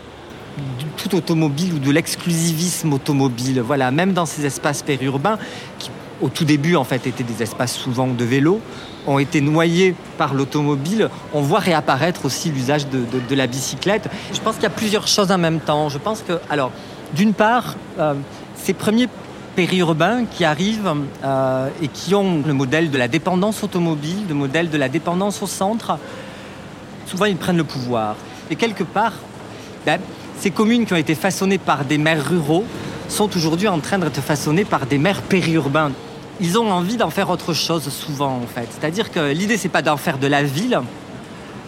tout 0.98 1.16
automobile 1.16 1.74
ou 1.74 1.80
de 1.80 1.92
l'exclusivisme 1.92 2.94
automobile. 2.94 3.62
Voilà, 3.62 3.92
même 3.92 4.14
dans 4.14 4.26
ces 4.26 4.46
espaces 4.46 4.82
périurbains 4.82 5.38
qui 5.80 5.90
au 6.22 6.30
tout 6.30 6.46
début 6.46 6.76
en 6.76 6.84
fait 6.84 7.06
étaient 7.08 7.24
des 7.24 7.44
espaces 7.44 7.74
souvent 7.74 8.08
de 8.08 8.24
vélo, 8.24 8.60
ont 9.06 9.20
été 9.20 9.42
noyés 9.42 9.96
par 10.18 10.34
l'automobile, 10.34 11.10
on 11.34 11.42
voit 11.42 11.60
réapparaître 11.60 12.26
aussi 12.26 12.50
l'usage 12.50 12.88
de, 12.88 13.36
la 13.36 13.48
bicyclette. 13.48 14.10
Je 14.34 14.40
pense 14.40 14.56
qu'il 14.56 14.64
y 14.64 14.68
a 14.68 14.72
plusieurs 14.72 15.08
choses 15.08 15.32
en 15.32 15.38
même 15.38 15.60
temps. 15.60 15.90
Je 15.90 15.98
pense 15.98 16.24
que, 16.28 16.40
alors, 16.50 16.72
d'une 17.14 17.34
part, 17.34 17.76
euh, 18.00 18.16
ces 18.56 18.74
premiers 18.74 19.08
périurbains 19.56 20.26
qui 20.26 20.44
arrivent 20.44 20.94
euh, 21.24 21.70
et 21.82 21.88
qui 21.88 22.14
ont 22.16 22.44
le 22.46 22.54
modèle 22.54 22.92
de 22.92 22.98
la 22.98 23.08
dépendance 23.08 23.64
automobile, 23.64 24.26
le 24.28 24.36
modèle 24.36 24.70
de 24.70 24.78
la 24.78 24.90
dépendance 24.90 25.42
au 25.42 25.48
centre, 25.48 25.98
souvent 27.06 27.26
ils 27.26 27.38
prennent 27.38 27.58
le 27.58 27.64
pouvoir. 27.64 28.16
Et 28.50 28.56
quelque 28.56 28.84
part, 28.84 29.14
ben, 29.86 30.00
ces 30.40 30.52
communes 30.52 30.86
qui 30.86 30.94
ont 30.94 30.98
été 30.98 31.16
façonnées 31.16 31.58
par 31.58 31.86
des 31.86 31.98
maires 31.98 32.26
ruraux 32.26 32.66
sont 33.10 33.30
aujourd'hui 33.36 33.68
en 33.68 33.80
train 33.80 33.98
d'être 33.98 34.22
façonnées 34.22 34.66
par 34.66 34.86
des 34.86 34.98
maires 34.98 35.22
périurbains 35.22 35.92
ils 36.40 36.58
ont 36.60 36.72
envie 36.72 36.98
d'en 36.98 37.10
faire 37.10 37.30
autre 37.30 37.54
chose 37.54 37.90
souvent 37.90 38.40
en 38.44 38.48
fait. 38.48 38.68
C'est-à-dire 38.70 39.12
que 39.12 39.32
l'idée 39.32 39.58
c'est 39.58 39.70
pas 39.70 39.82
d'en 39.82 39.98
faire 39.98 40.18
de 40.18 40.28
la 40.28 40.44
ville, 40.44 40.80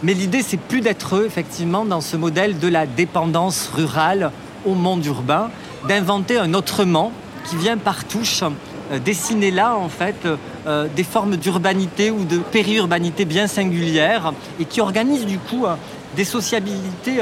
mais 0.04 0.14
l'idée 0.14 0.42
c'est 0.42 0.60
plus 0.60 0.82
d'être 0.82 1.26
effectivement 1.26 1.86
dans 1.86 2.02
ce 2.02 2.18
modèle 2.18 2.60
de 2.60 2.68
la 2.68 2.86
dépendance 2.86 3.70
rurale 3.74 4.32
au 4.66 4.76
monde 4.76 5.06
urbain, 5.06 5.50
d'inventer 5.88 6.38
un 6.38 6.54
autrement 6.54 7.12
qui 7.46 7.56
vient 7.56 7.78
par 7.78 8.06
touche 8.06 8.44
euh, 8.92 9.00
dessiner 9.00 9.50
là 9.50 9.76
en 9.76 9.90
fait 9.90 10.28
euh, 10.68 10.88
des 10.96 11.04
formes 11.04 11.38
d'urbanité 11.38 12.12
ou 12.12 12.26
de 12.26 12.38
périurbanité 12.38 13.26
bien 13.26 13.48
singulières 13.48 14.34
et 14.60 14.66
qui 14.66 14.82
organise 14.82 15.26
du 15.26 15.40
coup 15.40 15.66
euh, 15.66 15.76
des 16.16 16.26
sociabilités 16.26 17.22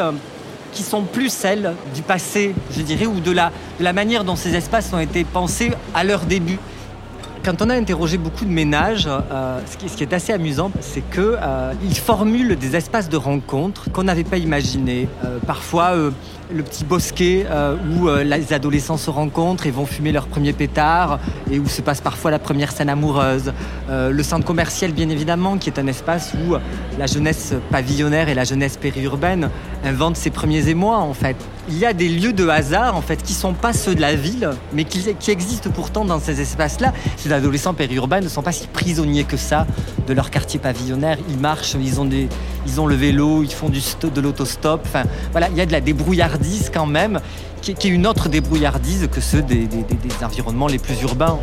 qui 0.73 0.83
sont 0.83 1.03
plus 1.03 1.29
celles 1.29 1.73
du 1.93 2.01
passé, 2.01 2.53
je 2.71 2.81
dirais, 2.81 3.05
ou 3.05 3.19
de 3.19 3.31
la, 3.31 3.51
la 3.79 3.93
manière 3.93 4.23
dont 4.23 4.35
ces 4.35 4.55
espaces 4.55 4.91
ont 4.93 4.99
été 4.99 5.23
pensés 5.23 5.71
à 5.93 6.03
leur 6.03 6.21
début. 6.25 6.59
Quand 7.47 7.61
on 7.61 7.69
a 7.69 7.75
interrogé 7.75 8.17
beaucoup 8.17 8.43
de 8.43 8.49
ménages, 8.49 9.07
euh, 9.07 9.61
ce, 9.65 9.77
qui, 9.95 10.03
est 10.03 10.11
assez 10.11 10.33
amusant, 10.33 10.69
c'est 10.81 10.99
qu'ils 11.09 11.21
euh, 11.21 11.73
formulent 11.93 12.57
des 12.57 12.75
espaces 12.75 13.07
de 13.07 13.15
rencontre 13.15 13.89
qu'on 13.89 14.03
n'avait 14.03 14.25
pas 14.25 14.35
imaginés. 14.35 15.07
Euh, 15.23 15.39
parfois, 15.47 15.95
le 15.95 16.63
petit 16.63 16.83
bosquet 16.83 17.45
où 17.89 18.09
les 18.09 18.51
adolescents 18.51 18.97
se 18.97 19.09
rencontrent 19.09 19.65
et 19.65 19.71
vont 19.71 19.85
fumer 19.85 20.11
leur 20.11 20.27
premier 20.27 20.51
pétard 20.51 21.19
et 21.49 21.57
où 21.57 21.67
se 21.67 21.81
passe 21.81 22.01
parfois 22.01 22.31
la 22.31 22.39
première 22.39 22.73
scène 22.73 22.89
amoureuse. 22.89 23.53
le 23.89 24.23
centre 24.23 24.45
commercial, 24.45 24.91
bien 24.91 25.07
évidemment, 25.07 25.57
qui 25.57 25.69
est 25.69 25.79
un 25.79 25.87
espace 25.87 26.33
où 26.33 26.55
la 26.99 27.05
jeunesse 27.05 27.53
pavillonnaire 27.71 28.27
et 28.27 28.33
la 28.33 28.43
jeunesse 28.43 28.75
périurbaine 28.75 29.49
inventent 29.85 30.17
ses 30.17 30.31
premiers 30.31 30.67
émois, 30.67 30.97
en 30.97 31.13
fait. 31.13 31.37
Il 31.69 31.77
y 31.77 31.85
a 31.85 31.91
des 31.91 32.07
lieux 32.07 32.31
de 32.31 32.47
hasard, 32.47 32.95
en 32.95 33.01
fait, 33.01 33.21
qui 33.21 33.33
sont 33.33 33.53
pas 33.53 33.73
ceux 33.73 33.93
de 33.93 33.99
la 33.99 34.15
ville, 34.15 34.51
mais 34.73 34.85
qui, 34.85 35.09
existent 35.29 35.69
pourtant 35.69 36.05
dans 36.05 36.19
ces 36.19 36.39
espaces-là 36.39 36.93
adolescents 37.33 37.73
périurbains 37.73 38.21
ne 38.21 38.29
sont 38.29 38.41
pas 38.41 38.53
si 38.53 38.67
prisonniers 38.67 39.25
que 39.25 39.35
ça 39.35 39.67
de 40.07 40.13
leur 40.13 40.31
quartier 40.31 40.59
pavillonnaire. 40.59 41.17
Ils 41.29 41.37
marchent, 41.37 41.75
ils 41.79 41.99
ont, 41.99 42.87
le 42.87 42.95
vélo, 42.95 43.43
ils 43.43 43.51
font 43.51 43.69
de 43.69 44.21
l'autostop. 44.21 44.81
Enfin, 44.85 45.03
il 45.51 45.57
y 45.57 45.61
a 45.61 45.65
de 45.65 45.71
la 45.73 45.81
débrouillardise 45.81 46.71
quand 46.73 46.85
même, 46.85 47.19
qui, 47.61 47.71
est 47.71 47.85
une 47.85 48.07
autre 48.07 48.29
débrouillardise 48.29 49.09
que 49.11 49.19
ceux 49.19 49.41
des, 49.41 49.67
environnements 50.23 50.67
les 50.67 50.79
plus 50.79 51.01
urbains. 51.01 51.37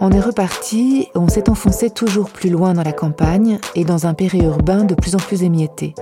On 0.00 0.12
est 0.12 0.20
reparti, 0.20 1.08
on 1.16 1.26
s'est 1.26 1.50
enfoncé 1.50 1.90
toujours 1.90 2.30
plus 2.30 2.50
loin 2.50 2.72
dans 2.72 2.84
la 2.84 2.92
campagne 2.92 3.58
et 3.74 3.84
dans 3.84 4.06
un 4.06 4.14
périurbain 4.14 4.84
de 4.84 4.94
plus 4.94 5.16
en 5.16 5.18
plus 5.18 5.42
émietté. 5.42 5.96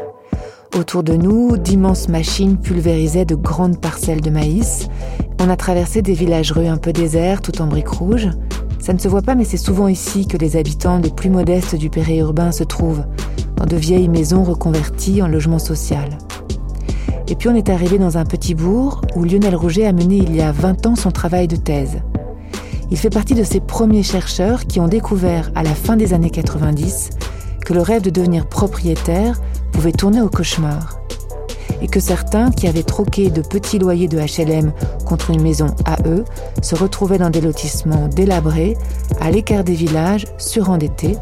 Autour 0.79 1.03
de 1.03 1.15
nous, 1.15 1.57
d'immenses 1.57 2.11
machines 2.11 2.59
pulvérisaient 2.59 3.25
de 3.25 3.35
grandes 3.35 3.81
parcelles 3.81 4.21
de 4.21 4.29
maïs. 4.29 4.89
On 5.41 5.49
a 5.49 5.57
traversé 5.57 6.03
des 6.03 6.13
villages 6.13 6.53
rues 6.53 6.67
un 6.67 6.77
peu 6.77 6.93
déserts, 6.93 7.41
tout 7.41 7.63
en 7.63 7.69
briques 7.69 7.89
rouges. 7.89 8.29
Ça 8.81 8.93
ne 8.93 8.99
se 8.99 9.09
voit 9.09 9.23
pas, 9.23 9.35
mais 9.35 9.45
c'est 9.45 9.57
souvent 9.57 9.89
ici 9.89 10.27
que 10.27 10.37
les 10.37 10.59
habitants 10.59 10.99
les 10.99 11.11
plus 11.11 11.31
modestes 11.31 11.75
du 11.75 11.89
périurbain 11.89 12.53
se 12.53 12.65
trouvent, 12.65 13.07
dans 13.57 13.65
de 13.65 13.77
vieilles 13.77 14.11
maisons 14.11 14.45
reconverties 14.45 15.23
en 15.23 15.29
logement 15.29 15.59
social. 15.59 16.19
Et 17.29 17.35
puis 17.35 17.49
on 17.49 17.55
est 17.55 17.71
arrivé 17.71 17.97
dans 17.97 18.19
un 18.19 18.27
petit 18.27 18.55
bourg 18.55 19.01
où 19.15 19.25
Lionel 19.25 19.57
Rouget 19.57 19.87
a 19.87 19.93
mené 19.93 20.17
il 20.17 20.37
y 20.37 20.43
a 20.43 20.53
20 20.53 20.85
ans 20.85 20.97
son 20.97 21.13
travail 21.13 21.49
de 21.49 21.57
thèse. 21.57 22.03
Il 22.91 22.97
fait 22.97 23.11
partie 23.11 23.35
de 23.35 23.43
ces 23.43 23.59
premiers 23.59 24.05
chercheurs 24.05 24.67
qui 24.67 24.79
ont 24.79 24.87
découvert 24.87 25.51
à 25.57 25.65
la 25.65 25.75
fin 25.75 25.97
des 25.97 26.15
années 26.15 26.31
90 26.31 27.11
que 27.65 27.75
le 27.75 27.81
rêve 27.81 28.03
de 28.03 28.11
devenir 28.11 28.47
propriétaire 28.47 29.41
pouvait 29.73 29.93
tourner 29.93 30.21
au 30.21 30.29
cauchemar. 30.29 31.01
Et 31.83 31.89
que 31.89 31.99
certains 31.99 32.53
qui 32.53 32.69
avaient 32.69 32.85
troqué 32.85 33.29
de 33.29 33.43
petits 33.43 33.81
loyers 33.81 34.07
de 34.07 34.19
HLM 34.19 34.73
contre 35.05 35.31
une 35.31 35.43
maison 35.43 35.75
à 35.85 35.97
eux 36.07 36.25
se 36.63 36.77
retrouvaient 36.77 37.19
dans 37.19 37.29
des 37.29 37.41
lotissements 37.41 38.09
délabrés, 38.09 38.77
à 39.21 39.31
l'écart 39.33 39.65
des 39.65 39.75
villages, 39.75 40.27
surendettés, 40.39 41.17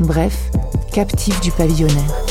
bref, 0.00 0.50
captifs 0.92 1.40
du 1.40 1.50
pavillonnaire. 1.50 2.24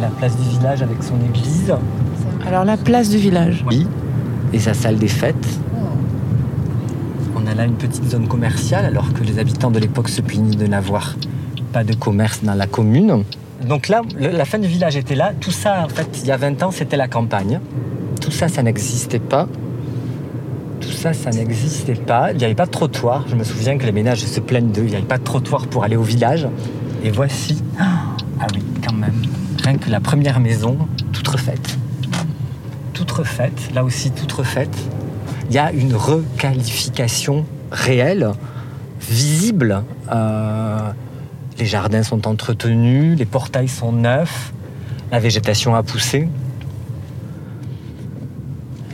La 0.00 0.08
place 0.08 0.36
du 0.36 0.48
village 0.48 0.82
avec 0.82 1.02
son 1.02 1.16
église. 1.28 1.74
Alors 2.46 2.64
la 2.64 2.78
place 2.78 3.10
du 3.10 3.18
village. 3.18 3.64
Oui, 3.68 3.86
et 4.52 4.58
sa 4.58 4.72
salle 4.72 4.96
des 4.96 5.08
fêtes. 5.08 5.36
A 7.58 7.64
une 7.66 7.76
petite 7.76 8.04
zone 8.04 8.26
commerciale 8.26 8.86
alors 8.86 9.12
que 9.12 9.22
les 9.22 9.38
habitants 9.38 9.70
de 9.70 9.78
l'époque 9.78 10.08
se 10.08 10.22
punissent 10.22 10.56
de 10.56 10.66
n'avoir 10.66 11.14
pas 11.74 11.84
de 11.84 11.92
commerce 11.92 12.42
dans 12.42 12.54
la 12.54 12.66
commune. 12.66 13.24
Donc 13.68 13.88
là, 13.88 14.00
la 14.18 14.44
fin 14.46 14.58
du 14.58 14.66
village 14.66 14.96
était 14.96 15.14
là. 15.14 15.32
Tout 15.38 15.50
ça, 15.50 15.84
en 15.84 15.88
fait, 15.88 16.20
il 16.22 16.28
y 16.28 16.32
a 16.32 16.38
20 16.38 16.62
ans, 16.62 16.70
c'était 16.70 16.96
la 16.96 17.06
campagne. 17.06 17.60
Tout 18.20 18.30
ça, 18.30 18.48
ça 18.48 18.62
n'existait 18.62 19.18
pas. 19.18 19.46
Tout 20.80 20.92
ça, 20.92 21.12
ça 21.12 21.30
n'existait 21.30 21.96
pas. 21.96 22.32
Il 22.32 22.38
n'y 22.38 22.44
avait 22.44 22.54
pas 22.54 22.64
de 22.64 22.70
trottoir. 22.70 23.26
Je 23.28 23.34
me 23.34 23.44
souviens 23.44 23.76
que 23.76 23.84
les 23.84 23.92
ménages 23.92 24.24
se 24.24 24.40
plaignent 24.40 24.70
d'eux. 24.70 24.84
Il 24.84 24.90
n'y 24.90 24.96
avait 24.96 25.04
pas 25.04 25.18
de 25.18 25.24
trottoir 25.24 25.66
pour 25.66 25.84
aller 25.84 25.96
au 25.96 26.02
village. 26.02 26.48
Et 27.04 27.10
voici. 27.10 27.62
Ah 27.78 28.46
oui, 28.54 28.62
quand 28.82 28.94
même. 28.94 29.20
Rien 29.62 29.76
que 29.76 29.90
la 29.90 30.00
première 30.00 30.40
maison, 30.40 30.78
toute 31.12 31.28
refaite. 31.28 31.76
Toute 32.94 33.10
refaite. 33.10 33.74
Là 33.74 33.84
aussi, 33.84 34.12
toute 34.12 34.32
refaite. 34.32 34.74
Il 35.50 35.54
y 35.54 35.58
a 35.58 35.72
une 35.72 35.96
requalification 35.96 37.44
réelle, 37.72 38.30
visible. 39.00 39.82
Euh, 40.12 40.92
les 41.58 41.66
jardins 41.66 42.04
sont 42.04 42.28
entretenus, 42.28 43.18
les 43.18 43.24
portails 43.24 43.66
sont 43.66 43.90
neufs, 43.90 44.52
la 45.10 45.18
végétation 45.18 45.74
a 45.74 45.82
poussé. 45.82 46.28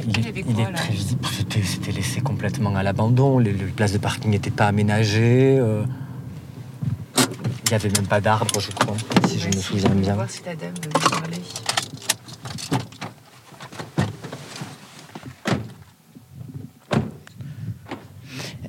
Il 0.08 0.18
est, 0.18 0.72
très 0.72 0.92
visible. 0.92 1.26
C'était 1.62 1.92
laissé 1.92 2.22
complètement 2.22 2.75
à 2.75 2.82
l'abandon. 2.82 3.38
Les, 3.38 3.52
places 3.52 3.92
de 3.92 3.98
parking 3.98 4.30
n'étaient 4.30 4.50
pas 4.50 4.66
aménagées. 4.66 5.58
Euh. 5.60 5.82
il 7.18 7.68
n'y 7.68 7.75
avait 7.75 7.90
même 7.90 8.06
pas 8.06 8.22
d'arbres, 8.22 8.60
je 8.60 8.70
crois, 8.70 8.96
si 9.28 9.38
je 9.38 9.48
me 9.48 9.60
souviens 9.60 9.90
bien. 9.90 10.16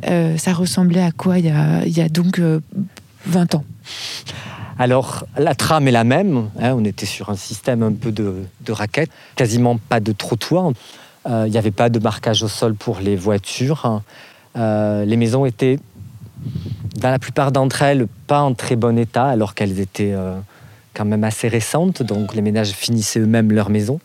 Euh, 0.08 0.38
ça 0.38 0.54
ressemblait 0.54 1.02
à 1.02 1.12
quoi 1.12 1.40
il 1.40 1.46
y 1.46 2.02
a, 2.02 2.10
donc 2.10 2.40
20 2.40 3.56
euh, 3.56 3.58
ans? 3.58 3.64
Alors, 4.80 5.26
la 5.38 5.56
trame 5.56 5.88
est 5.88 5.92
la 5.92 6.04
même. 6.04 6.50
Hein, 6.60 6.74
on 6.76 6.86
était 6.86 7.08
sur 7.08 7.30
un 7.30 7.36
système 7.36 7.82
un 7.82 7.94
peu 7.94 8.12
de, 8.12 8.36
raquettes, 8.70 9.10
quasiment 9.36 9.78
pas 9.78 10.00
de 10.00 10.12
trottoir. 10.12 10.72
Euh, 11.28 11.44
il 11.48 11.52
n'y 11.52 11.58
avait 11.58 11.72
pas 11.72 11.90
de 11.90 12.00
marquage 12.00 12.44
au 12.44 12.48
sol 12.48 12.76
pour 12.76 13.00
les 13.00 13.16
voitures. 13.16 14.02
Euh, 14.56 15.04
les 15.04 15.18
maisons 15.18 15.46
étaient, 15.46 15.80
dans 16.96 17.10
la 17.10 17.18
plupart 17.18 17.52
d'entre 17.52 17.82
elles, 17.82 18.08
pas 18.28 18.42
en 18.42 18.54
très 18.54 18.76
bon 18.76 18.98
état, 18.98 19.26
alors 19.26 19.56
qu'elles 19.56 19.80
étaient 19.80 20.14
euh, 20.14 20.38
quand 20.94 21.06
même 21.06 21.24
assez 21.24 21.48
récentes. 21.48 22.04
Donc, 22.04 22.36
les 22.36 22.42
ménages 22.44 22.70
finissaient 22.70 23.20
eux-mêmes 23.20 23.52
leur 23.52 23.72
maison. 23.72 24.00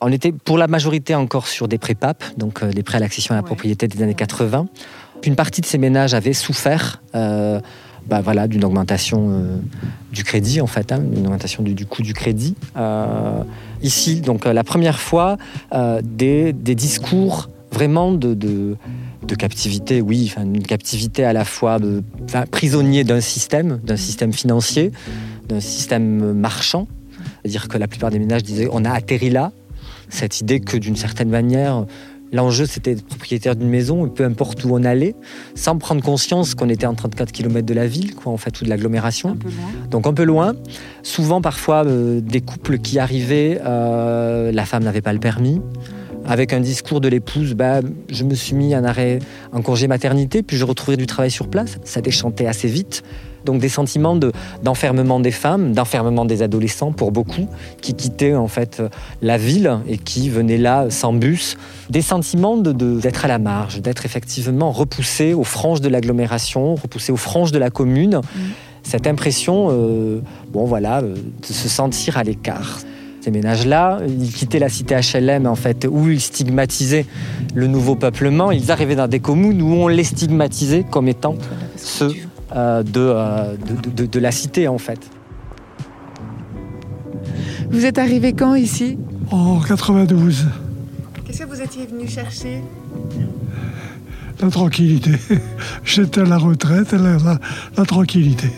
On 0.00 0.10
était 0.10 0.32
pour 0.32 0.56
la 0.56 0.68
majorité 0.68 1.16
encore 1.16 1.46
sur 1.48 1.66
des 1.68 1.78
prêts 1.78 1.94
PAP, 1.94 2.22
donc 2.36 2.64
des 2.64 2.82
prêts 2.82 2.96
à 2.96 3.00
l'accession 3.00 3.34
à 3.34 3.36
la 3.36 3.42
propriété 3.42 3.86
des 3.86 4.02
années 4.02 4.14
80. 4.14 4.66
Une 5.24 5.36
partie 5.36 5.60
de 5.60 5.66
ces 5.66 5.78
ménages 5.78 6.14
avaient 6.14 6.32
souffert 6.32 7.02
bah 8.06 8.20
voilà, 8.20 8.48
d'une 8.48 8.64
augmentation 8.64 9.28
euh, 9.30 9.56
du 10.12 10.24
crédit, 10.24 10.60
en 10.60 10.66
fait, 10.66 10.92
hein, 10.92 11.02
une 11.14 11.26
augmentation 11.26 11.62
du, 11.62 11.86
coût 11.86 12.02
du 12.02 12.14
crédit. 12.14 12.56
Euh, 12.76 13.42
ici, 13.82 14.20
donc 14.20 14.46
euh, 14.46 14.52
la 14.52 14.64
première 14.64 14.98
fois, 14.98 15.36
des, 16.02 16.52
discours 16.52 17.48
vraiment 17.70 18.12
de, 18.12 18.76
captivité, 19.38 20.00
oui, 20.00 20.34
une 20.36 20.62
captivité 20.62 21.24
à 21.24 21.32
la 21.32 21.44
fois 21.44 21.78
de, 21.78 22.02
prisonnier 22.50 23.04
d'un 23.04 23.20
système, 23.20 23.78
d'un 23.82 23.96
système 23.96 24.32
financier, 24.32 24.92
d'un 25.48 25.60
système 25.60 26.32
marchand, 26.32 26.86
C'est-à-dire 27.42 27.68
que 27.68 27.78
la 27.78 27.86
plupart 27.86 28.10
des 28.10 28.18
ménages 28.18 28.42
disaient 28.42 28.68
on 28.70 28.84
a 28.84 28.90
atterri 28.90 29.30
là. 29.30 29.52
Cette 30.08 30.40
idée 30.40 30.60
que 30.60 30.76
d'une 30.76 30.96
certaine 30.96 31.30
manière, 31.30 31.86
L'enjeu, 32.32 32.64
c'était 32.64 32.94
d'être 32.94 33.06
propriétaire 33.06 33.54
d'une 33.56 33.68
maison, 33.68 34.08
peu 34.08 34.24
importe 34.24 34.64
où 34.64 34.70
on 34.72 34.84
allait, 34.84 35.14
sans 35.54 35.76
prendre 35.76 36.02
conscience 36.02 36.54
qu'on 36.54 36.70
était 36.70 36.86
en 36.86 36.94
34 36.94 37.30
km 37.30 37.66
de 37.66 37.74
la 37.74 37.86
ville, 37.86 38.14
quoi, 38.14 38.32
en 38.32 38.38
fait, 38.38 38.60
ou 38.60 38.64
de 38.64 38.70
l'agglomération. 38.70 39.36
Donc 39.90 40.06
un 40.06 40.14
peu 40.14 40.24
loin. 40.24 40.54
Souvent, 41.02 41.42
parfois, 41.42 41.84
euh, 41.84 42.20
des 42.20 42.40
couples 42.40 42.78
qui 42.78 42.98
arrivaient, 42.98 43.60
euh, 43.64 44.50
la 44.50 44.64
femme 44.64 44.84
n'avait 44.84 45.02
pas 45.02 45.12
le 45.12 45.20
permis. 45.20 45.60
Avec 46.24 46.52
un 46.52 46.60
discours 46.60 47.00
de 47.00 47.08
l'épouse, 47.08 47.54
bah, 47.54 47.80
je 48.08 48.24
me 48.24 48.34
suis 48.34 48.54
mis 48.54 48.74
en 48.74 48.84
arrêt 48.84 49.18
en 49.52 49.60
congé 49.60 49.86
maternité, 49.86 50.42
puis 50.42 50.56
je 50.56 50.64
retrouvais 50.64 50.96
du 50.96 51.06
travail 51.06 51.30
sur 51.30 51.48
place. 51.48 51.78
Ça 51.84 52.00
déchantait 52.00 52.46
assez 52.46 52.68
vite. 52.68 53.02
Donc 53.44 53.60
des 53.60 53.68
sentiments 53.68 54.18
d'enfermement 54.62 55.20
des 55.20 55.30
femmes, 55.30 55.72
d'enfermement 55.72 56.24
des 56.24 56.42
adolescents 56.42 56.92
pour 56.92 57.12
beaucoup, 57.12 57.48
qui 57.80 57.94
quittaient 57.94 58.34
en 58.34 58.48
fait 58.48 58.82
la 59.20 59.38
ville 59.38 59.78
et 59.88 59.98
qui 59.98 60.30
venaient 60.30 60.58
là 60.58 60.86
sans 60.90 61.12
bus. 61.12 61.56
Des 61.90 62.02
sentiments 62.02 62.56
d'être 62.56 63.24
à 63.24 63.28
la 63.28 63.38
marge, 63.38 63.80
d'être 63.80 64.06
effectivement 64.06 64.70
repoussés 64.70 65.34
aux 65.34 65.44
franges 65.44 65.80
de 65.80 65.88
l'agglomération, 65.88 66.74
repoussés 66.74 67.12
aux 67.12 67.16
franges 67.16 67.52
de 67.52 67.58
la 67.58 67.70
commune. 67.70 68.16
Mm. 68.16 68.40
Cette 68.82 69.06
impression, 69.06 69.68
euh, 69.70 70.20
bon 70.52 70.64
voilà, 70.64 71.00
euh, 71.00 71.14
de 71.14 71.52
se 71.52 71.68
sentir 71.68 72.18
à 72.18 72.24
l'écart. 72.24 72.80
Ces 73.20 73.30
ménages-là, 73.30 74.00
ils 74.08 74.32
quittaient 74.32 74.58
la 74.58 74.68
cité 74.68 74.96
HLM 74.96 75.46
en 75.46 75.54
fait, 75.54 75.86
où 75.88 76.08
ils 76.08 76.20
stigmatisaient 76.20 77.06
le 77.54 77.68
nouveau 77.68 77.94
peuplement. 77.94 78.50
Ils 78.50 78.72
arrivaient 78.72 78.96
dans 78.96 79.06
des 79.06 79.20
communes 79.20 79.62
où 79.62 79.72
on 79.74 79.86
les 79.86 80.02
stigmatisait 80.02 80.84
comme 80.90 81.06
étant 81.06 81.36
ceux 81.76 82.12
euh, 82.54 82.82
euh, 82.96 83.54
de, 83.96 84.06
de, 84.06 84.18
la 84.18 84.30
cité 84.30 84.68
en 84.68 84.78
fait. 84.78 85.00
Vous 87.70 87.86
êtes 87.86 87.98
arrivé 87.98 88.34
quand 88.34 88.54
ici? 88.54 88.98
En 89.30 89.60
92. 89.60 90.46
Qu'est-ce 91.24 91.42
que 91.42 91.48
vous 91.48 91.62
étiez 91.62 91.86
venu 91.86 92.06
chercher? 92.06 92.62
La 94.40 94.50
tranquillité. 94.50 95.12
J'étais 95.84 96.20
à 96.20 96.24
la 96.24 96.36
retraite, 96.36 96.92
la, 96.92 97.16
la, 97.76 97.84
tranquillité. 97.84 98.48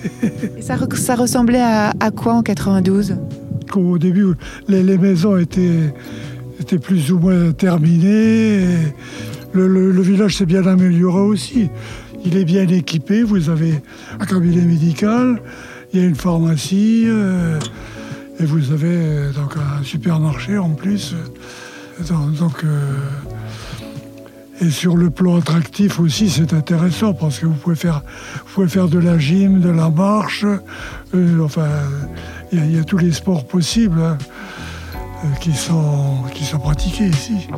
Et 0.56 0.62
ça, 0.62 0.76
ça 0.94 1.14
ressemblait 1.14 1.62
à, 1.62 1.92
quoi 2.10 2.34
en 2.34 2.42
92 2.42 3.16
Au 3.76 3.98
début, 3.98 4.34
les, 4.66 4.82
les 4.82 4.98
maisons 4.98 5.36
étaient, 5.36 5.94
étaient, 6.60 6.78
plus 6.78 7.12
ou 7.12 7.18
moins 7.18 7.52
terminées. 7.52 8.66
Le, 9.52 9.68
le 9.68 10.02
village 10.02 10.36
s'est 10.36 10.46
bien 10.46 10.66
amélioré 10.66 11.20
aussi. 11.20 11.68
Il 12.24 12.36
est 12.38 12.44
bien 12.44 12.66
équipé, 12.66 13.22
vous 13.22 13.50
avez 13.50 13.82
un 14.18 14.24
cabinet 14.24 14.62
médical, 14.62 15.42
il 15.92 16.00
y 16.00 16.02
a 16.02 16.06
une 16.06 16.14
pharmacie, 16.14 17.04
euh, 17.06 17.58
et 18.40 18.44
vous 18.44 18.72
avez 18.72 18.86
euh, 18.88 19.32
donc 19.32 19.56
un 19.56 19.82
supermarché 19.82 20.56
en 20.56 20.70
plus. 20.70 21.14
Donc, 22.08 22.64
euh, 22.64 22.96
et 24.60 24.70
sur 24.70 24.96
le 24.96 25.10
plan 25.10 25.36
attractif 25.36 26.00
aussi, 26.00 26.30
c'est 26.30 26.54
intéressant 26.54 27.12
parce 27.12 27.38
que 27.38 27.46
vous 27.46 27.54
pouvez 27.54 27.76
faire, 27.76 28.02
vous 28.46 28.52
pouvez 28.54 28.68
faire 28.68 28.88
de 28.88 28.98
la 28.98 29.18
gym, 29.18 29.60
de 29.60 29.70
la 29.70 29.90
marche, 29.90 30.46
enfin, 31.40 31.68
il 32.52 32.74
y, 32.74 32.78
a 32.78 32.84
tous 32.84 32.98
les 32.98 33.12
sports 33.12 33.46
possibles 33.46 34.00
hein, 34.00 34.16
qui, 35.40 35.52
sont, 35.52 36.22
qui 36.32 36.44
sont 36.44 36.58
pratiqués 36.58 37.06
ici. 37.06 37.48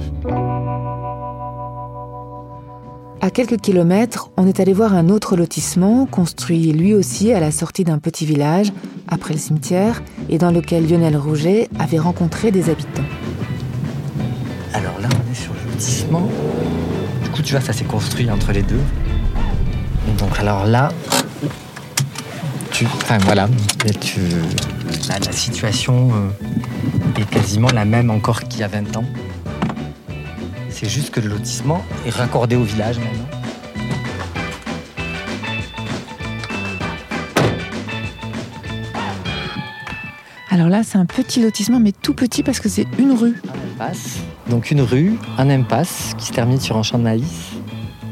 À 3.27 3.31
quelques 3.31 3.61
kilomètres, 3.61 4.31
on 4.37 4.47
est 4.47 4.61
allé 4.61 4.73
voir 4.73 4.95
un 4.95 5.09
autre 5.09 5.37
lotissement, 5.37 6.07
construit 6.07 6.71
lui 6.71 6.95
aussi 6.95 7.33
à 7.33 7.41
la 7.41 7.51
sortie 7.51 7.83
d'un 7.83 7.99
petit 7.99 8.25
village, 8.25 8.73
après 9.09 9.35
le 9.35 9.41
cimetière, 9.41 10.01
et 10.29 10.39
dans 10.39 10.53
lequel 10.53 10.89
Lionel 10.89 11.17
Rouget 11.17 11.69
avait 11.81 11.99
rencontré 11.99 12.53
des 12.53 12.71
habitants. 12.71 13.03
Alors 14.73 14.95
là, 15.01 15.09
on 15.11 15.33
est 15.33 15.35
sur 15.35 15.53
le 15.55 15.73
lotissement. 15.73 16.29
Du 17.25 17.31
coup, 17.31 17.43
tu 17.43 17.51
vois, 17.51 17.61
ça 17.61 17.73
s'est 17.73 17.85
construit 17.85 18.31
entre 18.31 18.53
les 18.53 18.63
deux. 18.63 18.85
Donc 20.21 20.39
alors 20.39 20.65
là, 20.65 20.93
tu, 22.71 22.85
enfin 22.85 23.19
voilà, 23.25 23.49
la 25.09 25.33
situation 25.33 26.11
euh, 26.15 27.21
est 27.21 27.29
quasiment 27.29 27.71
la 27.75 27.85
même 27.85 28.11
encore 28.11 28.45
qu'il 28.45 28.61
y 28.61 28.63
a 28.63 28.69
20 28.69 28.97
ans. 28.99 29.05
C'est 30.79 30.91
juste 30.91 31.09
que 31.09 31.21
le 31.21 31.29
lotissement 31.29 31.83
est 32.07 32.11
raccordé 32.11 32.55
au 32.55 32.63
village 32.63 32.99
maintenant. 32.99 33.29
Alors 40.51 40.69
là, 40.69 40.83
c'est 40.83 40.99
un 40.99 41.07
petit 41.07 41.41
lotissement, 41.41 41.81
mais 41.81 41.93
tout 41.93 42.13
petit 42.13 42.43
parce 42.43 42.61
que 42.61 42.69
c'est 42.69 42.85
une 42.99 43.13
rue. 43.13 43.37
Un 43.49 43.85
impasse. 43.85 44.19
Donc 44.51 44.71
une 44.71 44.83
rue, 44.83 45.15
un 45.39 45.49
impasse 45.49 46.13
qui 46.19 46.27
se 46.27 46.33
termine 46.33 46.61
sur 46.61 46.77
un 46.77 46.83
champ 46.83 46.99
de 46.99 47.05
maïs. 47.05 47.53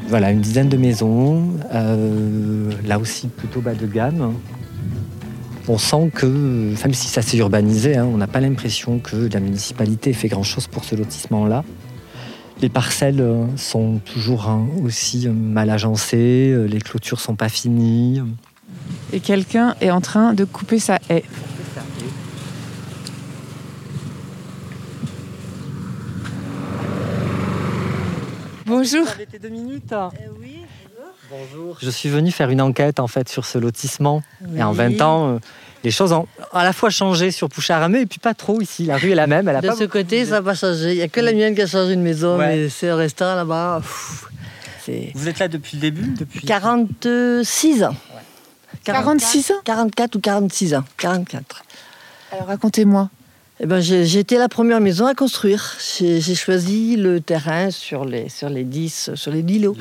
Voilà, 0.09 0.31
une 0.31 0.41
dizaine 0.41 0.71
de 0.71 0.79
maisons, 0.79 1.51
euh, 1.75 2.73
là 2.87 2.99
aussi 2.99 3.29
plutôt 3.29 3.61
bas 3.61 3.75
de 3.75 3.87
gamme. 3.87 4.33
On 5.69 5.77
sent 5.77 6.11
que, 6.15 6.25
même 6.83 6.95
si 6.95 7.09
ça 7.09 7.21
s'est 7.21 7.37
urbanisé, 7.37 7.99
hein, 7.99 8.09
on 8.11 8.17
n'a 8.17 8.27
pas 8.27 8.41
l'impression 8.41 9.01
que 9.01 9.29
la 9.31 9.41
municipalité 9.41 10.15
fait 10.15 10.29
grand-chose 10.29 10.67
pour 10.67 10.85
ce 10.85 10.95
lotissement-là. 10.95 11.63
Les 12.65 12.71
parcelles 12.71 13.21
euh, 13.21 13.45
sont 13.59 13.99
toujours 13.99 14.49
hein, 14.49 14.67
aussi 14.83 15.29
euh, 15.29 15.33
mal 15.35 15.69
agencées, 15.69 16.51
euh, 16.51 16.65
les 16.65 16.79
clôtures 16.79 17.21
sont 17.21 17.37
pas 17.37 17.51
finies. 17.51 18.23
Et 19.13 19.21
quelqu'un 19.21 19.77
est 19.83 19.91
en 19.91 20.01
train 20.01 20.33
de 20.33 20.47
couper 20.47 20.79
sa 20.79 20.99
haie. 21.11 21.25
Bonjour. 28.65 29.05
Vous 29.05 29.39
deux 29.39 29.49
minutes 29.51 29.95
Oui. 30.41 30.44
Bonjour. 31.31 31.79
Je 31.81 31.91
suis 31.91 32.09
venu 32.09 32.31
faire 32.31 32.51
une 32.51 32.61
enquête 32.61 33.01
en 33.01 33.07
fait 33.07 33.29
sur 33.29 33.45
ce 33.45 33.59
lotissement. 33.59 34.23
Et 34.57 34.63
en 34.63 34.73
20 34.73 35.01
ans, 35.01 35.41
les 35.83 35.91
choses 35.91 36.13
ont 36.13 36.27
à 36.53 36.65
la 36.65 36.73
fois 36.73 36.91
changé 36.91 37.31
sur 37.31 37.49
Poucharamé 37.49 38.01
et 38.01 38.07
puis 38.07 38.19
pas 38.19 38.35
trop 38.35 38.61
ici. 38.61 38.85
La 38.85 38.97
rue 38.97 39.13
est 39.13 39.15
la 39.15 39.27
même. 39.27 39.49
Elle 39.49 39.57
a 39.57 39.61
de 39.61 39.71
ce 39.73 39.85
côté, 39.85 40.25
ça 40.25 40.33
n'a 40.33 40.43
pas 40.43 40.55
changé. 40.55 40.93
Il 40.93 40.97
n'y 40.97 41.03
a 41.03 41.09
que 41.09 41.21
la 41.21 41.33
mienne 41.33 41.55
qui 41.55 41.63
a 41.63 41.67
changé 41.67 41.97
de 41.97 42.01
maison, 42.01 42.37
mais 42.39 42.69
c'est 42.69 42.89
un 42.89 42.97
restaurant 42.97 43.37
là-bas. 43.37 43.83
Vous 45.15 45.29
êtes 45.29 45.39
là 45.39 45.49
depuis 45.49 45.77
le 45.77 45.81
début 45.81 46.09
depuis... 46.09 46.41
46 46.41 47.85
ans. 47.85 47.97
46 48.85 49.53
ans 49.53 49.55
44 49.65 50.17
ou 50.17 50.21
46 50.21 50.75
ans. 50.75 50.85
44. 50.99 51.65
Alors 52.33 52.49
racontez-moi. 52.49 53.09
Eh 53.65 53.67
ben, 53.67 53.81
j'ai 53.81 54.19
été 54.19 54.37
la 54.37 54.51
première 54.51 54.79
maison 54.79 55.07
à 55.07 55.15
construire. 55.15 55.79
J'ai 55.99 56.35
choisi 56.35 56.97
le 56.97 57.23
terrain 57.23 57.71
sur 57.71 58.05
les, 58.05 58.29
sur 58.29 58.51
les 58.51 58.63
10, 58.63 59.13
sur 59.15 59.33
les 59.33 59.43
10 59.43 59.61
lots. 59.61 59.77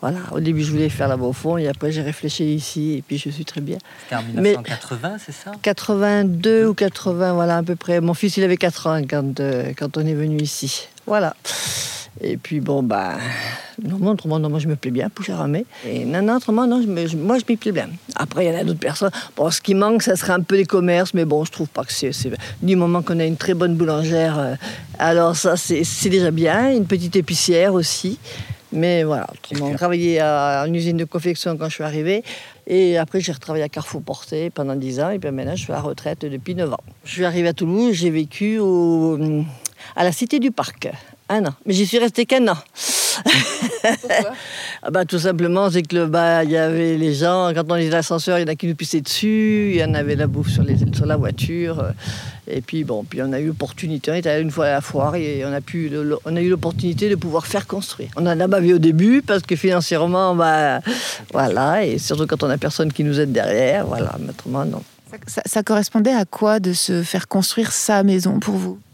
Voilà, 0.00 0.20
au 0.32 0.40
début 0.40 0.62
je 0.62 0.70
voulais 0.70 0.88
faire 0.88 1.08
là-bas 1.08 1.26
au 1.26 1.34
fond 1.34 1.58
et 1.58 1.68
après 1.68 1.92
j'ai 1.92 2.00
réfléchi 2.00 2.54
ici 2.54 2.94
et 2.94 3.02
puis 3.02 3.18
je 3.18 3.28
suis 3.28 3.44
très 3.44 3.60
bien. 3.60 3.76
C'était 4.04 4.14
en 4.14 4.22
1980, 4.22 5.16
c'est 5.26 5.32
ça? 5.32 5.52
82 5.60 6.68
ou 6.68 6.72
80, 6.72 7.34
voilà 7.34 7.58
à 7.58 7.62
peu 7.62 7.76
près. 7.76 8.00
Mon 8.00 8.14
fils 8.14 8.38
il 8.38 8.44
avait 8.44 8.56
4 8.56 8.86
ans 8.86 9.02
quand, 9.02 9.40
euh, 9.40 9.74
quand 9.76 9.98
on 9.98 10.06
est 10.06 10.14
venu 10.14 10.38
ici. 10.38 10.88
Voilà. 11.06 11.36
Et 12.20 12.36
puis 12.36 12.60
bon, 12.60 12.82
bah, 12.82 13.18
non, 13.82 14.10
autrement, 14.10 14.38
non, 14.38 14.50
moi 14.50 14.58
je 14.58 14.68
me 14.68 14.76
plais 14.76 14.90
bien, 14.90 15.08
Poucharamé. 15.08 15.64
Et 15.86 16.04
non, 16.04 16.22
non, 16.22 16.36
autrement, 16.36 16.66
non, 16.66 16.82
moi 16.86 17.38
je 17.38 17.44
m'y 17.48 17.56
plais 17.56 17.72
bien. 17.72 17.88
Après, 18.16 18.46
il 18.46 18.52
y 18.52 18.56
en 18.56 18.58
a 18.58 18.64
d'autres 18.64 18.80
personnes. 18.80 19.12
Bon, 19.36 19.50
ce 19.50 19.60
qui 19.60 19.74
manque, 19.74 20.02
ça 20.02 20.16
serait 20.16 20.32
un 20.32 20.40
peu 20.40 20.56
les 20.56 20.66
commerces, 20.66 21.14
mais 21.14 21.24
bon, 21.24 21.44
je 21.44 21.52
trouve 21.52 21.68
pas 21.68 21.84
que 21.84 21.92
c'est. 21.92 22.10
Du 22.62 22.76
moment 22.76 23.02
qu'on 23.02 23.20
a 23.20 23.24
une 23.24 23.36
très 23.36 23.54
bonne 23.54 23.76
boulangère, 23.76 24.38
euh, 24.38 24.54
alors 24.98 25.36
ça, 25.36 25.56
c'est 25.56 26.08
déjà 26.08 26.30
bien. 26.30 26.72
Une 26.72 26.86
petite 26.86 27.14
épicière 27.16 27.74
aussi. 27.74 28.18
Mais 28.70 29.02
voilà, 29.02 29.26
j'ai 29.50 29.74
travaillé 29.76 30.20
à 30.20 30.64
une 30.66 30.74
usine 30.74 30.98
de 30.98 31.04
confection 31.04 31.56
quand 31.56 31.68
je 31.70 31.74
suis 31.74 31.84
arrivée. 31.84 32.22
Et 32.66 32.98
après, 32.98 33.20
j'ai 33.20 33.32
retravaillé 33.32 33.64
à 33.64 33.68
Carrefour 33.70 34.02
Porté 34.02 34.50
pendant 34.50 34.76
10 34.76 35.00
ans. 35.00 35.10
Et 35.10 35.18
puis 35.18 35.30
maintenant, 35.30 35.56
je 35.56 35.62
suis 35.62 35.72
à 35.72 35.76
la 35.76 35.82
retraite 35.82 36.26
depuis 36.26 36.54
9 36.54 36.74
ans. 36.74 36.80
Je 37.04 37.12
suis 37.12 37.24
arrivée 37.24 37.48
à 37.48 37.52
Toulouse, 37.54 37.94
j'ai 37.94 38.10
vécu 38.10 38.58
au, 38.58 39.18
à 39.96 40.04
la 40.04 40.12
Cité 40.12 40.38
du 40.38 40.50
Parc. 40.50 40.90
Un 41.28 41.44
an. 41.46 41.54
Mais 41.66 41.74
j'y 41.74 41.86
suis 41.86 41.98
restée 41.98 42.26
qu'un 42.26 42.46
an. 42.48 42.56
Pourquoi? 43.82 44.32
Ah 44.82 44.90
bah, 44.90 45.04
Tout 45.04 45.18
simplement, 45.18 45.70
c'est 45.70 45.82
que 45.82 46.06
bah, 46.06 46.44
il 46.44 46.50
y 46.50 46.56
avait 46.56 46.96
les 46.96 47.12
gens, 47.14 47.50
quand 47.54 47.64
on 47.68 47.76
est 47.76 47.88
dans 47.88 47.96
l'ascenseur, 47.96 48.38
il 48.38 48.42
y 48.42 48.44
en 48.44 48.48
a 48.48 48.54
qui 48.54 48.68
nous 48.68 48.76
pissaient 48.76 49.00
dessus, 49.00 49.70
il 49.72 49.76
y 49.76 49.84
en 49.84 49.94
avait 49.94 50.14
la 50.14 50.28
bouffe 50.28 50.50
sur, 50.50 50.62
les, 50.62 50.76
sur 50.94 51.04
la 51.04 51.16
voiture. 51.16 51.84
Et 52.46 52.60
puis 52.60 52.84
bon, 52.84 53.04
puis 53.04 53.20
on 53.22 53.32
a 53.32 53.40
eu 53.40 53.48
l'opportunité, 53.48 54.10
on 54.10 54.14
était 54.14 54.30
allé 54.30 54.42
une 54.42 54.50
fois 54.50 54.66
à 54.66 54.70
la 54.70 54.80
foire 54.80 55.16
et 55.16 55.44
on 55.44 55.52
a, 55.52 55.60
pu, 55.60 55.92
on 56.24 56.36
a 56.36 56.40
eu 56.40 56.48
l'opportunité 56.48 57.08
de 57.08 57.16
pouvoir 57.16 57.46
faire 57.46 57.66
construire. 57.66 58.10
On 58.16 58.26
en 58.26 58.40
a 58.40 58.46
bavé 58.46 58.72
au 58.72 58.78
début 58.78 59.22
parce 59.22 59.42
que 59.42 59.56
financièrement, 59.56 60.34
bah, 60.34 60.80
voilà, 61.32 61.84
et 61.84 61.98
surtout 61.98 62.26
quand 62.26 62.42
on 62.42 62.50
a 62.50 62.58
personne 62.58 62.92
qui 62.92 63.04
nous 63.04 63.18
aide 63.18 63.32
derrière, 63.32 63.86
voilà, 63.86 64.16
autrement 64.28 64.64
non. 64.64 64.82
Ça, 65.26 65.42
ça 65.44 65.62
correspondait 65.62 66.14
à 66.14 66.24
quoi 66.24 66.60
de 66.60 66.72
se 66.72 67.02
faire 67.02 67.28
construire 67.28 67.72
sa 67.72 68.02
maison 68.02 68.38
pour 68.38 68.56
vous? 68.56 68.74
Bah, 68.74 68.87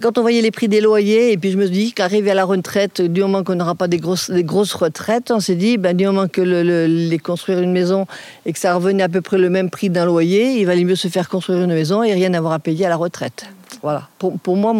quand 0.00 0.18
on 0.18 0.22
voyait 0.22 0.42
les 0.42 0.50
prix 0.50 0.68
des 0.68 0.80
loyers, 0.80 1.32
et 1.32 1.36
puis 1.36 1.50
je 1.50 1.56
me 1.56 1.66
suis 1.66 1.74
dit 1.74 1.92
qu'arriver 1.92 2.30
à 2.30 2.34
la 2.34 2.44
retraite, 2.44 3.00
du 3.00 3.20
moment 3.20 3.44
qu'on 3.44 3.54
n'aura 3.54 3.74
pas 3.74 3.88
des 3.88 3.98
grosses, 3.98 4.30
des 4.30 4.44
grosses 4.44 4.74
retraites, 4.74 5.30
on 5.30 5.40
s'est 5.40 5.54
dit, 5.54 5.78
ben, 5.78 5.96
du 5.96 6.06
moment 6.06 6.28
que 6.28 6.40
le, 6.40 6.86
les 6.86 7.18
construire 7.18 7.60
une 7.60 7.72
maison 7.72 8.06
et 8.46 8.52
que 8.52 8.58
ça 8.58 8.74
revenait 8.74 9.02
à 9.02 9.08
peu 9.08 9.20
près 9.20 9.38
le 9.38 9.50
même 9.50 9.70
prix 9.70 9.90
d'un 9.90 10.04
loyer, 10.04 10.60
il 10.60 10.66
valait 10.66 10.84
mieux 10.84 10.96
se 10.96 11.08
faire 11.08 11.28
construire 11.28 11.62
une 11.62 11.74
maison 11.74 12.02
et 12.02 12.12
rien 12.12 12.34
avoir 12.34 12.52
à 12.52 12.58
payer 12.58 12.86
à 12.86 12.88
la 12.88 12.96
retraite. 12.96 13.46
Voilà. 13.82 14.08
Pour, 14.18 14.38
pour 14.38 14.56
moi, 14.56 14.72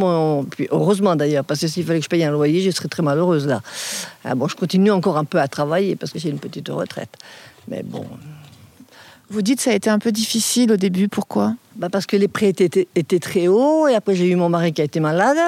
heureusement 0.71 1.17
d'ailleurs, 1.17 1.45
parce 1.45 1.61
que 1.61 1.69
s'il 1.69 1.85
fallait 1.85 1.99
que 1.99 2.05
je 2.05 2.09
paye 2.09 2.25
un 2.25 2.31
loyer, 2.31 2.63
je 2.63 2.71
serais 2.71 2.89
très 2.89 3.03
malheureuse 3.03 3.47
là. 3.47 3.61
Ah, 4.25 4.35
bon, 4.35 4.49
je 4.49 4.57
continue 4.57 4.91
encore 4.91 5.19
un 5.19 5.25
peu 5.25 5.39
à 5.39 5.49
travailler 5.49 5.97
parce 5.97 6.13
que 6.13 6.19
j'ai 6.19 6.31
une 6.31 6.39
petite 6.39 6.69
retraite. 6.69 7.11
Mais 7.69 7.83
bon, 7.83 8.05
vous 9.31 9.43
dites 9.43 9.57
que 9.57 9.63
ça 9.63 9.71
a 9.71 9.75
été 9.75 9.91
un 9.91 9.99
peu 9.99 10.13
difficile 10.13 10.73
au 10.73 10.77
début, 10.77 11.09
pourquoi? 11.09 11.55
Bah 11.77 11.89
Parce 11.91 12.07
que 12.07 12.17
les 12.17 12.29
prix 12.29 12.47
étaient, 12.47 12.87
étaient, 12.95 13.19
très 13.19 13.49
hauts, 13.49 13.89
et 13.89 13.95
après 13.95 14.15
j'ai 14.15 14.29
eu 14.29 14.37
mon 14.37 14.49
mari 14.49 14.73
qui 14.73 14.83
a 14.83 14.85
été 14.85 15.01
malade, 15.01 15.39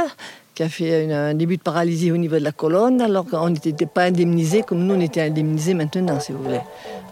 qui 0.55 0.63
a 0.63 0.69
fait 0.69 1.05
une, 1.05 1.13
un 1.13 1.35
début 1.35 1.57
de 1.59 1.63
paralysie 1.63 2.11
au 2.11 2.17
niveau 2.17 2.37
de 2.37 2.45
la 2.45 2.53
colonne, 2.53 3.01
alors 3.01 3.27
qu'on 3.27 3.51
n'était 3.51 3.87
pas 3.87 4.05
indemnisé 4.05 4.63
comme 4.63 4.85
nous 4.85 4.95
on 4.95 5.01
était 5.01 5.21
indemnisé 5.21 5.75
maintenant, 5.75 6.19
si 6.21 6.33
vous 6.33 6.43
voulez. 6.43 6.61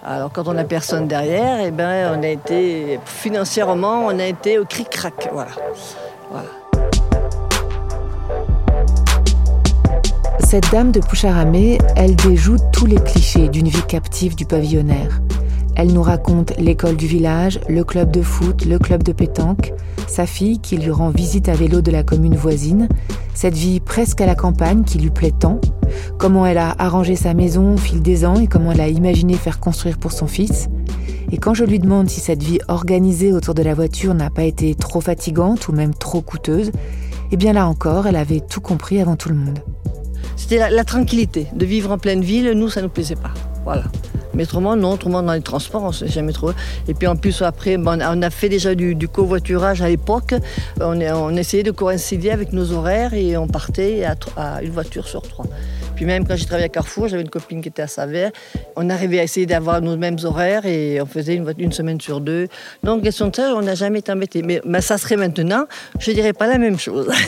Alors 0.05 0.33
quand 0.33 0.48
on 0.48 0.55
n'a 0.55 0.64
personne 0.64 1.07
derrière, 1.07 1.61
et 1.61 1.68
eh 1.68 1.70
ben, 1.70 2.18
on 2.18 2.22
a 2.22 2.29
été, 2.29 2.98
financièrement, 3.05 4.07
on 4.07 4.18
a 4.18 4.27
été 4.27 4.59
au 4.59 4.64
cric-crac, 4.64 5.29
voilà. 5.33 5.50
voilà. 6.31 6.48
Cette 10.40 10.70
dame 10.72 10.92
de 10.92 11.00
Poucharamé, 11.00 11.79
elle 11.96 12.16
déjoue 12.16 12.57
tous 12.72 12.87
les 12.87 12.96
clichés 12.96 13.48
d'une 13.48 13.68
vie 13.68 13.87
captive 13.87 14.35
du 14.35 14.46
pavillonnaire. 14.46 15.20
Elle 15.76 15.92
nous 15.92 16.02
raconte 16.02 16.56
l'école 16.58 16.96
du 16.96 17.06
village, 17.06 17.58
le 17.68 17.82
club 17.82 18.12
de 18.12 18.22
foot, 18.22 18.64
le 18.64 18.78
club 18.78 19.02
de 19.02 19.12
pétanque, 19.12 19.72
sa 20.06 20.24
fille 20.24 20.60
qui 20.60 20.76
lui 20.76 20.90
rend 20.90 21.10
visite 21.10 21.48
à 21.48 21.54
vélo 21.54 21.80
de 21.80 21.90
la 21.90 22.04
commune 22.04 22.37
voisine, 22.37 22.88
cette 23.34 23.56
vie 23.56 23.80
presque 23.80 24.20
à 24.20 24.26
la 24.26 24.37
campagne 24.37 24.84
qui 24.84 24.98
lui 24.98 25.10
plaît 25.10 25.32
tant, 25.37 25.60
comment 26.16 26.46
elle 26.46 26.58
a 26.58 26.74
arrangé 26.78 27.16
sa 27.16 27.34
maison 27.34 27.74
au 27.74 27.76
fil 27.76 28.02
des 28.02 28.24
ans 28.24 28.38
et 28.38 28.46
comment 28.46 28.70
elle 28.70 28.80
a 28.80 28.88
imaginé 28.88 29.34
faire 29.34 29.58
construire 29.58 29.98
pour 29.98 30.12
son 30.12 30.28
fils. 30.28 30.68
Et 31.32 31.38
quand 31.38 31.54
je 31.54 31.64
lui 31.64 31.80
demande 31.80 32.08
si 32.08 32.20
cette 32.20 32.42
vie 32.42 32.60
organisée 32.68 33.32
autour 33.32 33.54
de 33.54 33.62
la 33.62 33.74
voiture 33.74 34.14
n'a 34.14 34.30
pas 34.30 34.44
été 34.44 34.76
trop 34.76 35.00
fatigante 35.00 35.66
ou 35.66 35.72
même 35.72 35.94
trop 35.94 36.20
coûteuse, 36.20 36.70
eh 37.32 37.37
bien 37.37 37.52
là 37.52 37.66
encore, 37.66 38.06
elle 38.06 38.16
avait 38.16 38.40
tout 38.40 38.60
compris 38.60 39.00
avant 39.00 39.16
tout 39.16 39.30
le 39.30 39.34
monde. 39.34 39.58
C'était 40.37 40.58
la, 40.58 40.70
la 40.70 40.84
tranquillité 40.84 41.48
de 41.52 41.66
vivre 41.66 41.90
en 41.90 41.98
pleine 41.98 42.20
ville, 42.20 42.52
nous 42.52 42.68
ça 42.68 42.80
ne 42.80 42.87
nous 42.87 42.92
plaisait 42.92 43.16
pas. 43.16 43.34
Voilà. 43.64 43.84
Mais 44.34 44.44
autrement, 44.44 44.76
non, 44.76 44.92
autrement 44.92 45.22
dans 45.22 45.32
les 45.32 45.40
transports, 45.40 45.82
on 45.82 45.88
ne 45.88 45.92
s'est 45.92 46.08
jamais 46.08 46.32
trouvé. 46.32 46.54
Et 46.88 46.94
puis 46.94 47.06
en 47.06 47.16
plus, 47.16 47.42
après, 47.42 47.76
on 47.78 48.22
a 48.22 48.30
fait 48.30 48.48
déjà 48.48 48.74
du, 48.74 48.96
covoiturage 49.08 49.82
à 49.82 49.88
l'époque. 49.88 50.34
On, 50.80 51.00
on, 51.00 51.36
essayait 51.36 51.62
de 51.62 51.70
coïncider 51.70 52.30
avec 52.30 52.52
nos 52.52 52.72
horaires 52.72 53.14
et 53.14 53.36
on 53.36 53.46
partait 53.46 54.04
à, 54.36 54.62
une 54.62 54.70
voiture 54.70 55.06
sur 55.06 55.22
trois. 55.22 55.46
Puis 55.94 56.04
même 56.04 56.26
quand 56.26 56.34
j'ai 56.36 56.46
travaillé 56.46 56.66
à 56.66 56.68
Carrefour, 56.68 57.08
j'avais 57.08 57.22
une 57.22 57.30
copine 57.30 57.62
qui 57.62 57.68
était 57.68 57.82
à 57.82 57.86
Savère. 57.86 58.32
On 58.76 58.90
arrivait 58.90 59.20
à 59.20 59.22
essayer 59.22 59.46
d'avoir 59.46 59.80
nos 59.80 59.96
mêmes 59.96 60.16
horaires 60.24 60.66
et 60.66 61.00
on 61.00 61.06
faisait 61.06 61.36
une, 61.36 61.52
une 61.58 61.72
semaine 61.72 62.00
sur 62.00 62.20
deux. 62.20 62.48
Donc, 62.82 63.02
question 63.02 63.28
de 63.28 63.36
ça, 63.36 63.54
on 63.56 63.62
n'a 63.62 63.74
jamais 63.74 64.00
été 64.00 64.10
embêté. 64.10 64.42
Mais, 64.42 64.60
mais, 64.64 64.80
ça 64.80 64.98
serait 64.98 65.16
maintenant, 65.16 65.66
je 66.00 66.10
ne 66.10 66.16
dirais 66.16 66.32
pas 66.32 66.46
la 66.46 66.58
même 66.58 66.78
chose. 66.78 67.08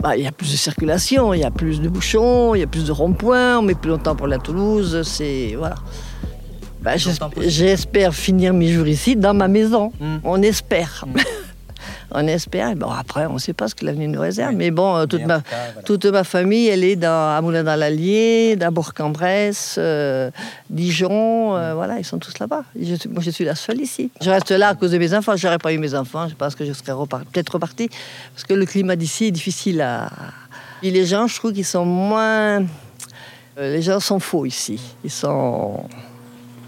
Bah, 0.00 0.16
il 0.16 0.24
y 0.24 0.26
a 0.26 0.32
plus 0.32 0.52
de 0.52 0.56
circulation, 0.56 1.32
il 1.32 1.40
y 1.40 1.44
a 1.44 1.50
plus 1.50 1.80
de 1.80 1.88
bouchons, 1.88 2.54
il 2.54 2.60
y 2.60 2.62
a 2.62 2.66
plus 2.66 2.84
de 2.84 2.92
ronds-points, 2.92 3.58
on 3.58 3.62
met 3.62 3.74
plus 3.74 3.90
longtemps 3.90 4.14
pour 4.14 4.26
la 4.26 4.38
Toulouse. 4.38 5.02
C'est. 5.04 5.54
Voilà. 5.56 5.76
Bah, 6.84 6.96
j'espère 7.38 8.14
finir 8.14 8.52
mes 8.52 8.70
jours 8.70 8.86
ici, 8.86 9.16
dans 9.16 9.32
ma 9.32 9.48
maison. 9.48 9.90
Hmm. 9.98 10.18
On 10.22 10.42
espère. 10.42 11.06
Hmm. 11.06 11.18
on 12.10 12.26
espère. 12.26 12.76
Bon, 12.76 12.90
après, 12.90 13.24
on 13.24 13.34
ne 13.34 13.38
sait 13.38 13.54
pas 13.54 13.68
ce 13.68 13.74
que 13.74 13.86
l'avenir 13.86 14.10
nous 14.10 14.20
réserve. 14.20 14.54
Mais 14.54 14.70
bon, 14.70 14.94
euh, 14.94 15.06
toute, 15.06 15.24
ma, 15.24 15.40
toute 15.86 16.04
ma 16.04 16.24
famille, 16.24 16.66
elle 16.68 16.84
est 16.84 16.96
dans, 16.96 17.34
à 17.34 17.40
Moulin 17.40 17.64
dans 17.64 17.74
l'Allier, 17.74 18.58
à 18.60 18.70
Bourg-en-Bresse, 18.70 19.76
euh, 19.78 20.30
Dijon. 20.68 21.56
Euh, 21.56 21.72
hmm. 21.72 21.74
voilà, 21.74 21.98
ils 21.98 22.04
sont 22.04 22.18
tous 22.18 22.38
là-bas. 22.38 22.64
moi, 23.08 23.22
je 23.22 23.30
suis 23.30 23.46
la 23.46 23.54
seule 23.54 23.80
ici. 23.80 24.10
Je 24.20 24.28
reste 24.28 24.50
là 24.50 24.68
à 24.68 24.74
cause 24.74 24.90
de 24.90 24.98
mes 24.98 25.14
enfants. 25.14 25.36
Je 25.36 25.46
n'aurais 25.46 25.56
pas 25.56 25.72
eu 25.72 25.78
mes 25.78 25.94
enfants. 25.94 26.28
Je 26.28 26.34
pense 26.34 26.54
que 26.54 26.66
je 26.66 26.74
serais 26.74 26.92
peut-être 27.32 27.54
repartie. 27.54 27.88
Parce 28.34 28.44
que 28.44 28.52
le 28.52 28.66
climat 28.66 28.94
d'ici 28.94 29.24
est 29.24 29.32
difficile 29.32 29.80
à. 29.80 30.10
Et 30.82 30.90
les 30.90 31.06
gens, 31.06 31.26
je 31.28 31.36
trouve 31.36 31.54
qu'ils 31.54 31.64
sont 31.64 31.86
moins. 31.86 32.62
les 33.56 33.80
gens 33.80 34.00
sont 34.00 34.20
faux 34.20 34.44
ici. 34.44 34.78
Ils 35.02 35.10
sont. 35.10 35.88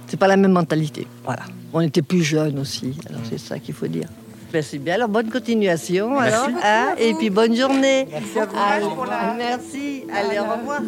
C'est 0.07 0.17
pas 0.17 0.29
la 0.29 0.37
même 0.37 0.53
mentalité. 0.53 1.07
Voilà. 1.25 1.43
On 1.73 1.81
était 1.81 2.03
plus 2.03 2.23
jeunes 2.23 2.59
aussi, 2.59 2.95
alors 3.09 3.23
c'est 3.29 3.39
ça 3.39 3.59
qu'il 3.59 3.75
faut 3.75 3.89
dire. 3.89 4.09
Merci 4.53 4.79
bien. 4.79 4.95
Alors 4.95 5.09
bonne 5.09 5.29
continuation. 5.29 6.19
Alors, 6.19 6.49
hein, 6.65 6.95
et 6.99 7.15
puis 7.15 7.31
bonne 7.31 7.55
journée. 7.55 8.07
Merci 8.11 8.39
à 8.39 8.47
vous. 8.81 8.91
Merci. 9.37 10.05
Allez, 10.15 10.39
au 10.39 10.45
revoir. 10.45 10.81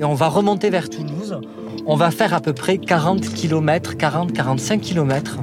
Et 0.00 0.04
on 0.04 0.14
va 0.14 0.28
remonter 0.28 0.70
vers 0.70 0.88
Toulouse. 0.88 1.40
On 1.86 1.96
va 1.96 2.10
faire 2.10 2.34
à 2.34 2.40
peu 2.40 2.52
près 2.52 2.78
40 2.78 3.20
km, 3.32 3.94
40-45 3.94 4.80
km 4.80 5.38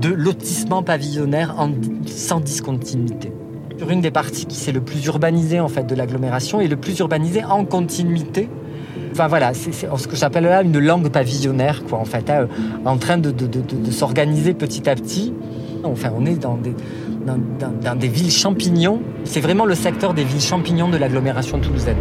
de 0.00 0.08
lotissement 0.08 0.82
pavillonnaire 0.82 1.54
en, 1.58 1.70
sans 2.06 2.40
discontinuité. 2.40 3.32
Sur 3.78 3.90
une 3.90 4.00
des 4.00 4.10
parties 4.10 4.46
qui 4.46 4.56
c'est 4.56 4.72
le 4.72 4.80
plus 4.80 5.04
urbanisé 5.06 5.60
en 5.60 5.68
fait 5.68 5.84
de 5.84 5.94
l'agglomération 5.94 6.60
et 6.60 6.68
le 6.68 6.76
plus 6.76 6.98
urbanisé 6.98 7.44
en 7.44 7.64
continuité 7.64 8.48
Enfin 9.14 9.28
voilà, 9.28 9.54
c'est 9.54 9.70
ce 9.72 10.08
que 10.08 10.16
j'appelle 10.16 10.42
là 10.42 10.62
une 10.62 10.76
langue 10.80 11.08
pavillonnaire, 11.08 11.84
quoi, 11.84 12.00
en 12.00 12.04
fait, 12.04 12.28
hein, 12.30 12.48
en 12.84 12.96
train 12.96 13.16
de, 13.16 13.32
s'organiser 13.92 14.54
petit 14.54 14.90
à 14.90 14.96
petit. 14.96 15.32
Enfin, 15.84 16.10
on 16.18 16.26
est 16.26 16.34
dans 16.34 16.56
des, 16.56 16.74
dans, 17.24 17.94
des 17.94 18.08
villes 18.08 18.32
champignons. 18.32 19.00
C'est 19.22 19.38
vraiment 19.38 19.66
le 19.66 19.76
secteur 19.76 20.14
des 20.14 20.24
villes 20.24 20.40
champignons 20.40 20.88
de 20.88 20.96
l'agglomération 20.96 21.60
toulousaine. 21.60 21.96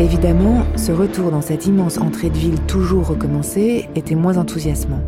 Évidemment, 0.00 0.64
ce 0.76 0.90
retour 0.90 1.30
dans 1.30 1.42
cette 1.42 1.66
immense 1.66 1.98
entrée 1.98 2.30
de 2.30 2.38
ville 2.38 2.60
toujours 2.60 3.06
recommencée 3.06 3.90
était 3.94 4.14
moins 4.14 4.38
enthousiasmant. 4.38 5.02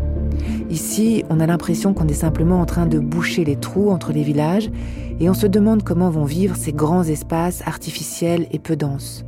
Ici, 0.69 1.25
on 1.31 1.41
a 1.41 1.47
l'impression 1.47 1.95
qu'on 1.95 2.07
est 2.07 2.13
simplement 2.13 2.61
en 2.61 2.67
train 2.67 2.85
de 2.85 2.99
boucher 2.99 3.47
les 3.47 3.57
trous 3.57 3.91
entre 3.91 4.13
les 4.13 4.25
villages 4.25 4.69
et 5.21 5.31
on 5.31 5.35
se 5.35 5.47
demande 5.47 5.85
comment 5.85 6.11
vont 6.11 6.27
vivre 6.27 6.55
ces 6.55 6.75
grands 6.75 7.05
espaces 7.05 7.63
artificiels 7.67 8.47
et 8.53 8.59
peu 8.59 8.77
denses. 8.77 9.25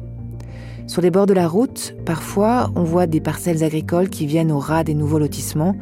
Sur 0.91 1.03
les 1.03 1.13
bords 1.13 1.27
de 1.27 1.35
la 1.35 1.47
route, 1.47 1.95
parfois, 2.05 2.73
on 2.75 2.83
voit 2.83 3.07
des 3.07 3.21
parcelles 3.21 3.63
agricoles 3.63 4.09
qui 4.09 4.27
viennent 4.27 4.51
au 4.51 4.59
ras 4.59 4.83
des 4.83 4.95
nouveaux 4.95 5.21
lotissements, 5.21 5.77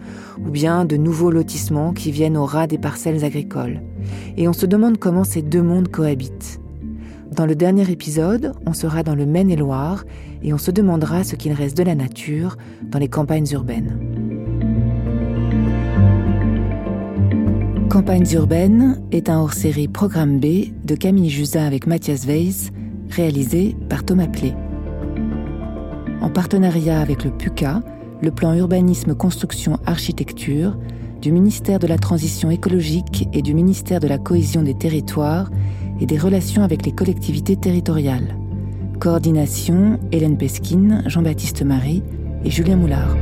ou 0.46 0.50
bien 0.50 0.84
de 0.84 0.98
nouveaux 0.98 1.30
lotissements 1.30 1.94
qui 1.94 2.10
viennent 2.10 2.36
au 2.36 2.44
ras 2.44 2.66
des 2.66 2.76
parcelles 2.76 3.24
agricoles. 3.24 3.80
Et 4.36 4.48
on 4.48 4.52
se 4.52 4.66
demande 4.66 4.98
comment 4.98 5.24
ces 5.24 5.40
deux 5.40 5.62
mondes 5.62 5.88
cohabitent. 5.88 6.60
Dans 7.34 7.46
le 7.46 7.54
dernier 7.54 7.90
épisode, 7.90 8.52
on 8.66 8.74
sera 8.74 9.02
dans 9.02 9.14
le 9.14 9.24
Maine-et-Loire 9.24 10.04
et 10.42 10.52
on 10.52 10.58
se 10.58 10.70
demandera 10.70 11.24
ce 11.24 11.36
qu'il 11.36 11.54
reste 11.54 11.78
de 11.78 11.84
la 11.84 11.94
nature 11.94 12.58
dans 12.82 12.98
les 12.98 13.08
campagnes 13.08 13.48
urbaines. 13.50 13.98
Campagnes 17.88 18.30
urbaines 18.34 19.00
est 19.10 19.30
un 19.30 19.40
hors-série 19.40 19.88
Programme 19.88 20.38
B 20.38 20.66
de 20.84 20.94
Camille 20.94 21.30
Jusin 21.30 21.64
avec 21.66 21.86
Mathias 21.86 22.26
Weiss, 22.26 22.72
réalisé 23.08 23.74
par 23.88 24.04
Thomas 24.04 24.26
Plé 24.26 24.52
en 26.20 26.30
partenariat 26.30 27.00
avec 27.00 27.24
le 27.24 27.30
PUCA, 27.30 27.82
le 28.20 28.30
plan 28.30 28.54
urbanisme 28.54 29.14
construction 29.14 29.78
architecture, 29.86 30.76
du 31.20 31.32
ministère 31.32 31.78
de 31.78 31.86
la 31.86 31.98
Transition 31.98 32.50
écologique 32.50 33.28
et 33.32 33.42
du 33.42 33.54
ministère 33.54 34.00
de 34.00 34.08
la 34.08 34.18
Cohésion 34.18 34.62
des 34.62 34.74
territoires 34.74 35.50
et 36.00 36.06
des 36.06 36.18
relations 36.18 36.62
avec 36.62 36.86
les 36.86 36.92
collectivités 36.92 37.56
territoriales. 37.56 38.36
Coordination 39.00 39.98
Hélène 40.12 40.38
Pesquine, 40.38 41.02
Jean-Baptiste 41.06 41.62
Marie 41.62 42.02
et 42.44 42.50
Julien 42.50 42.76
Moulard. 42.76 43.16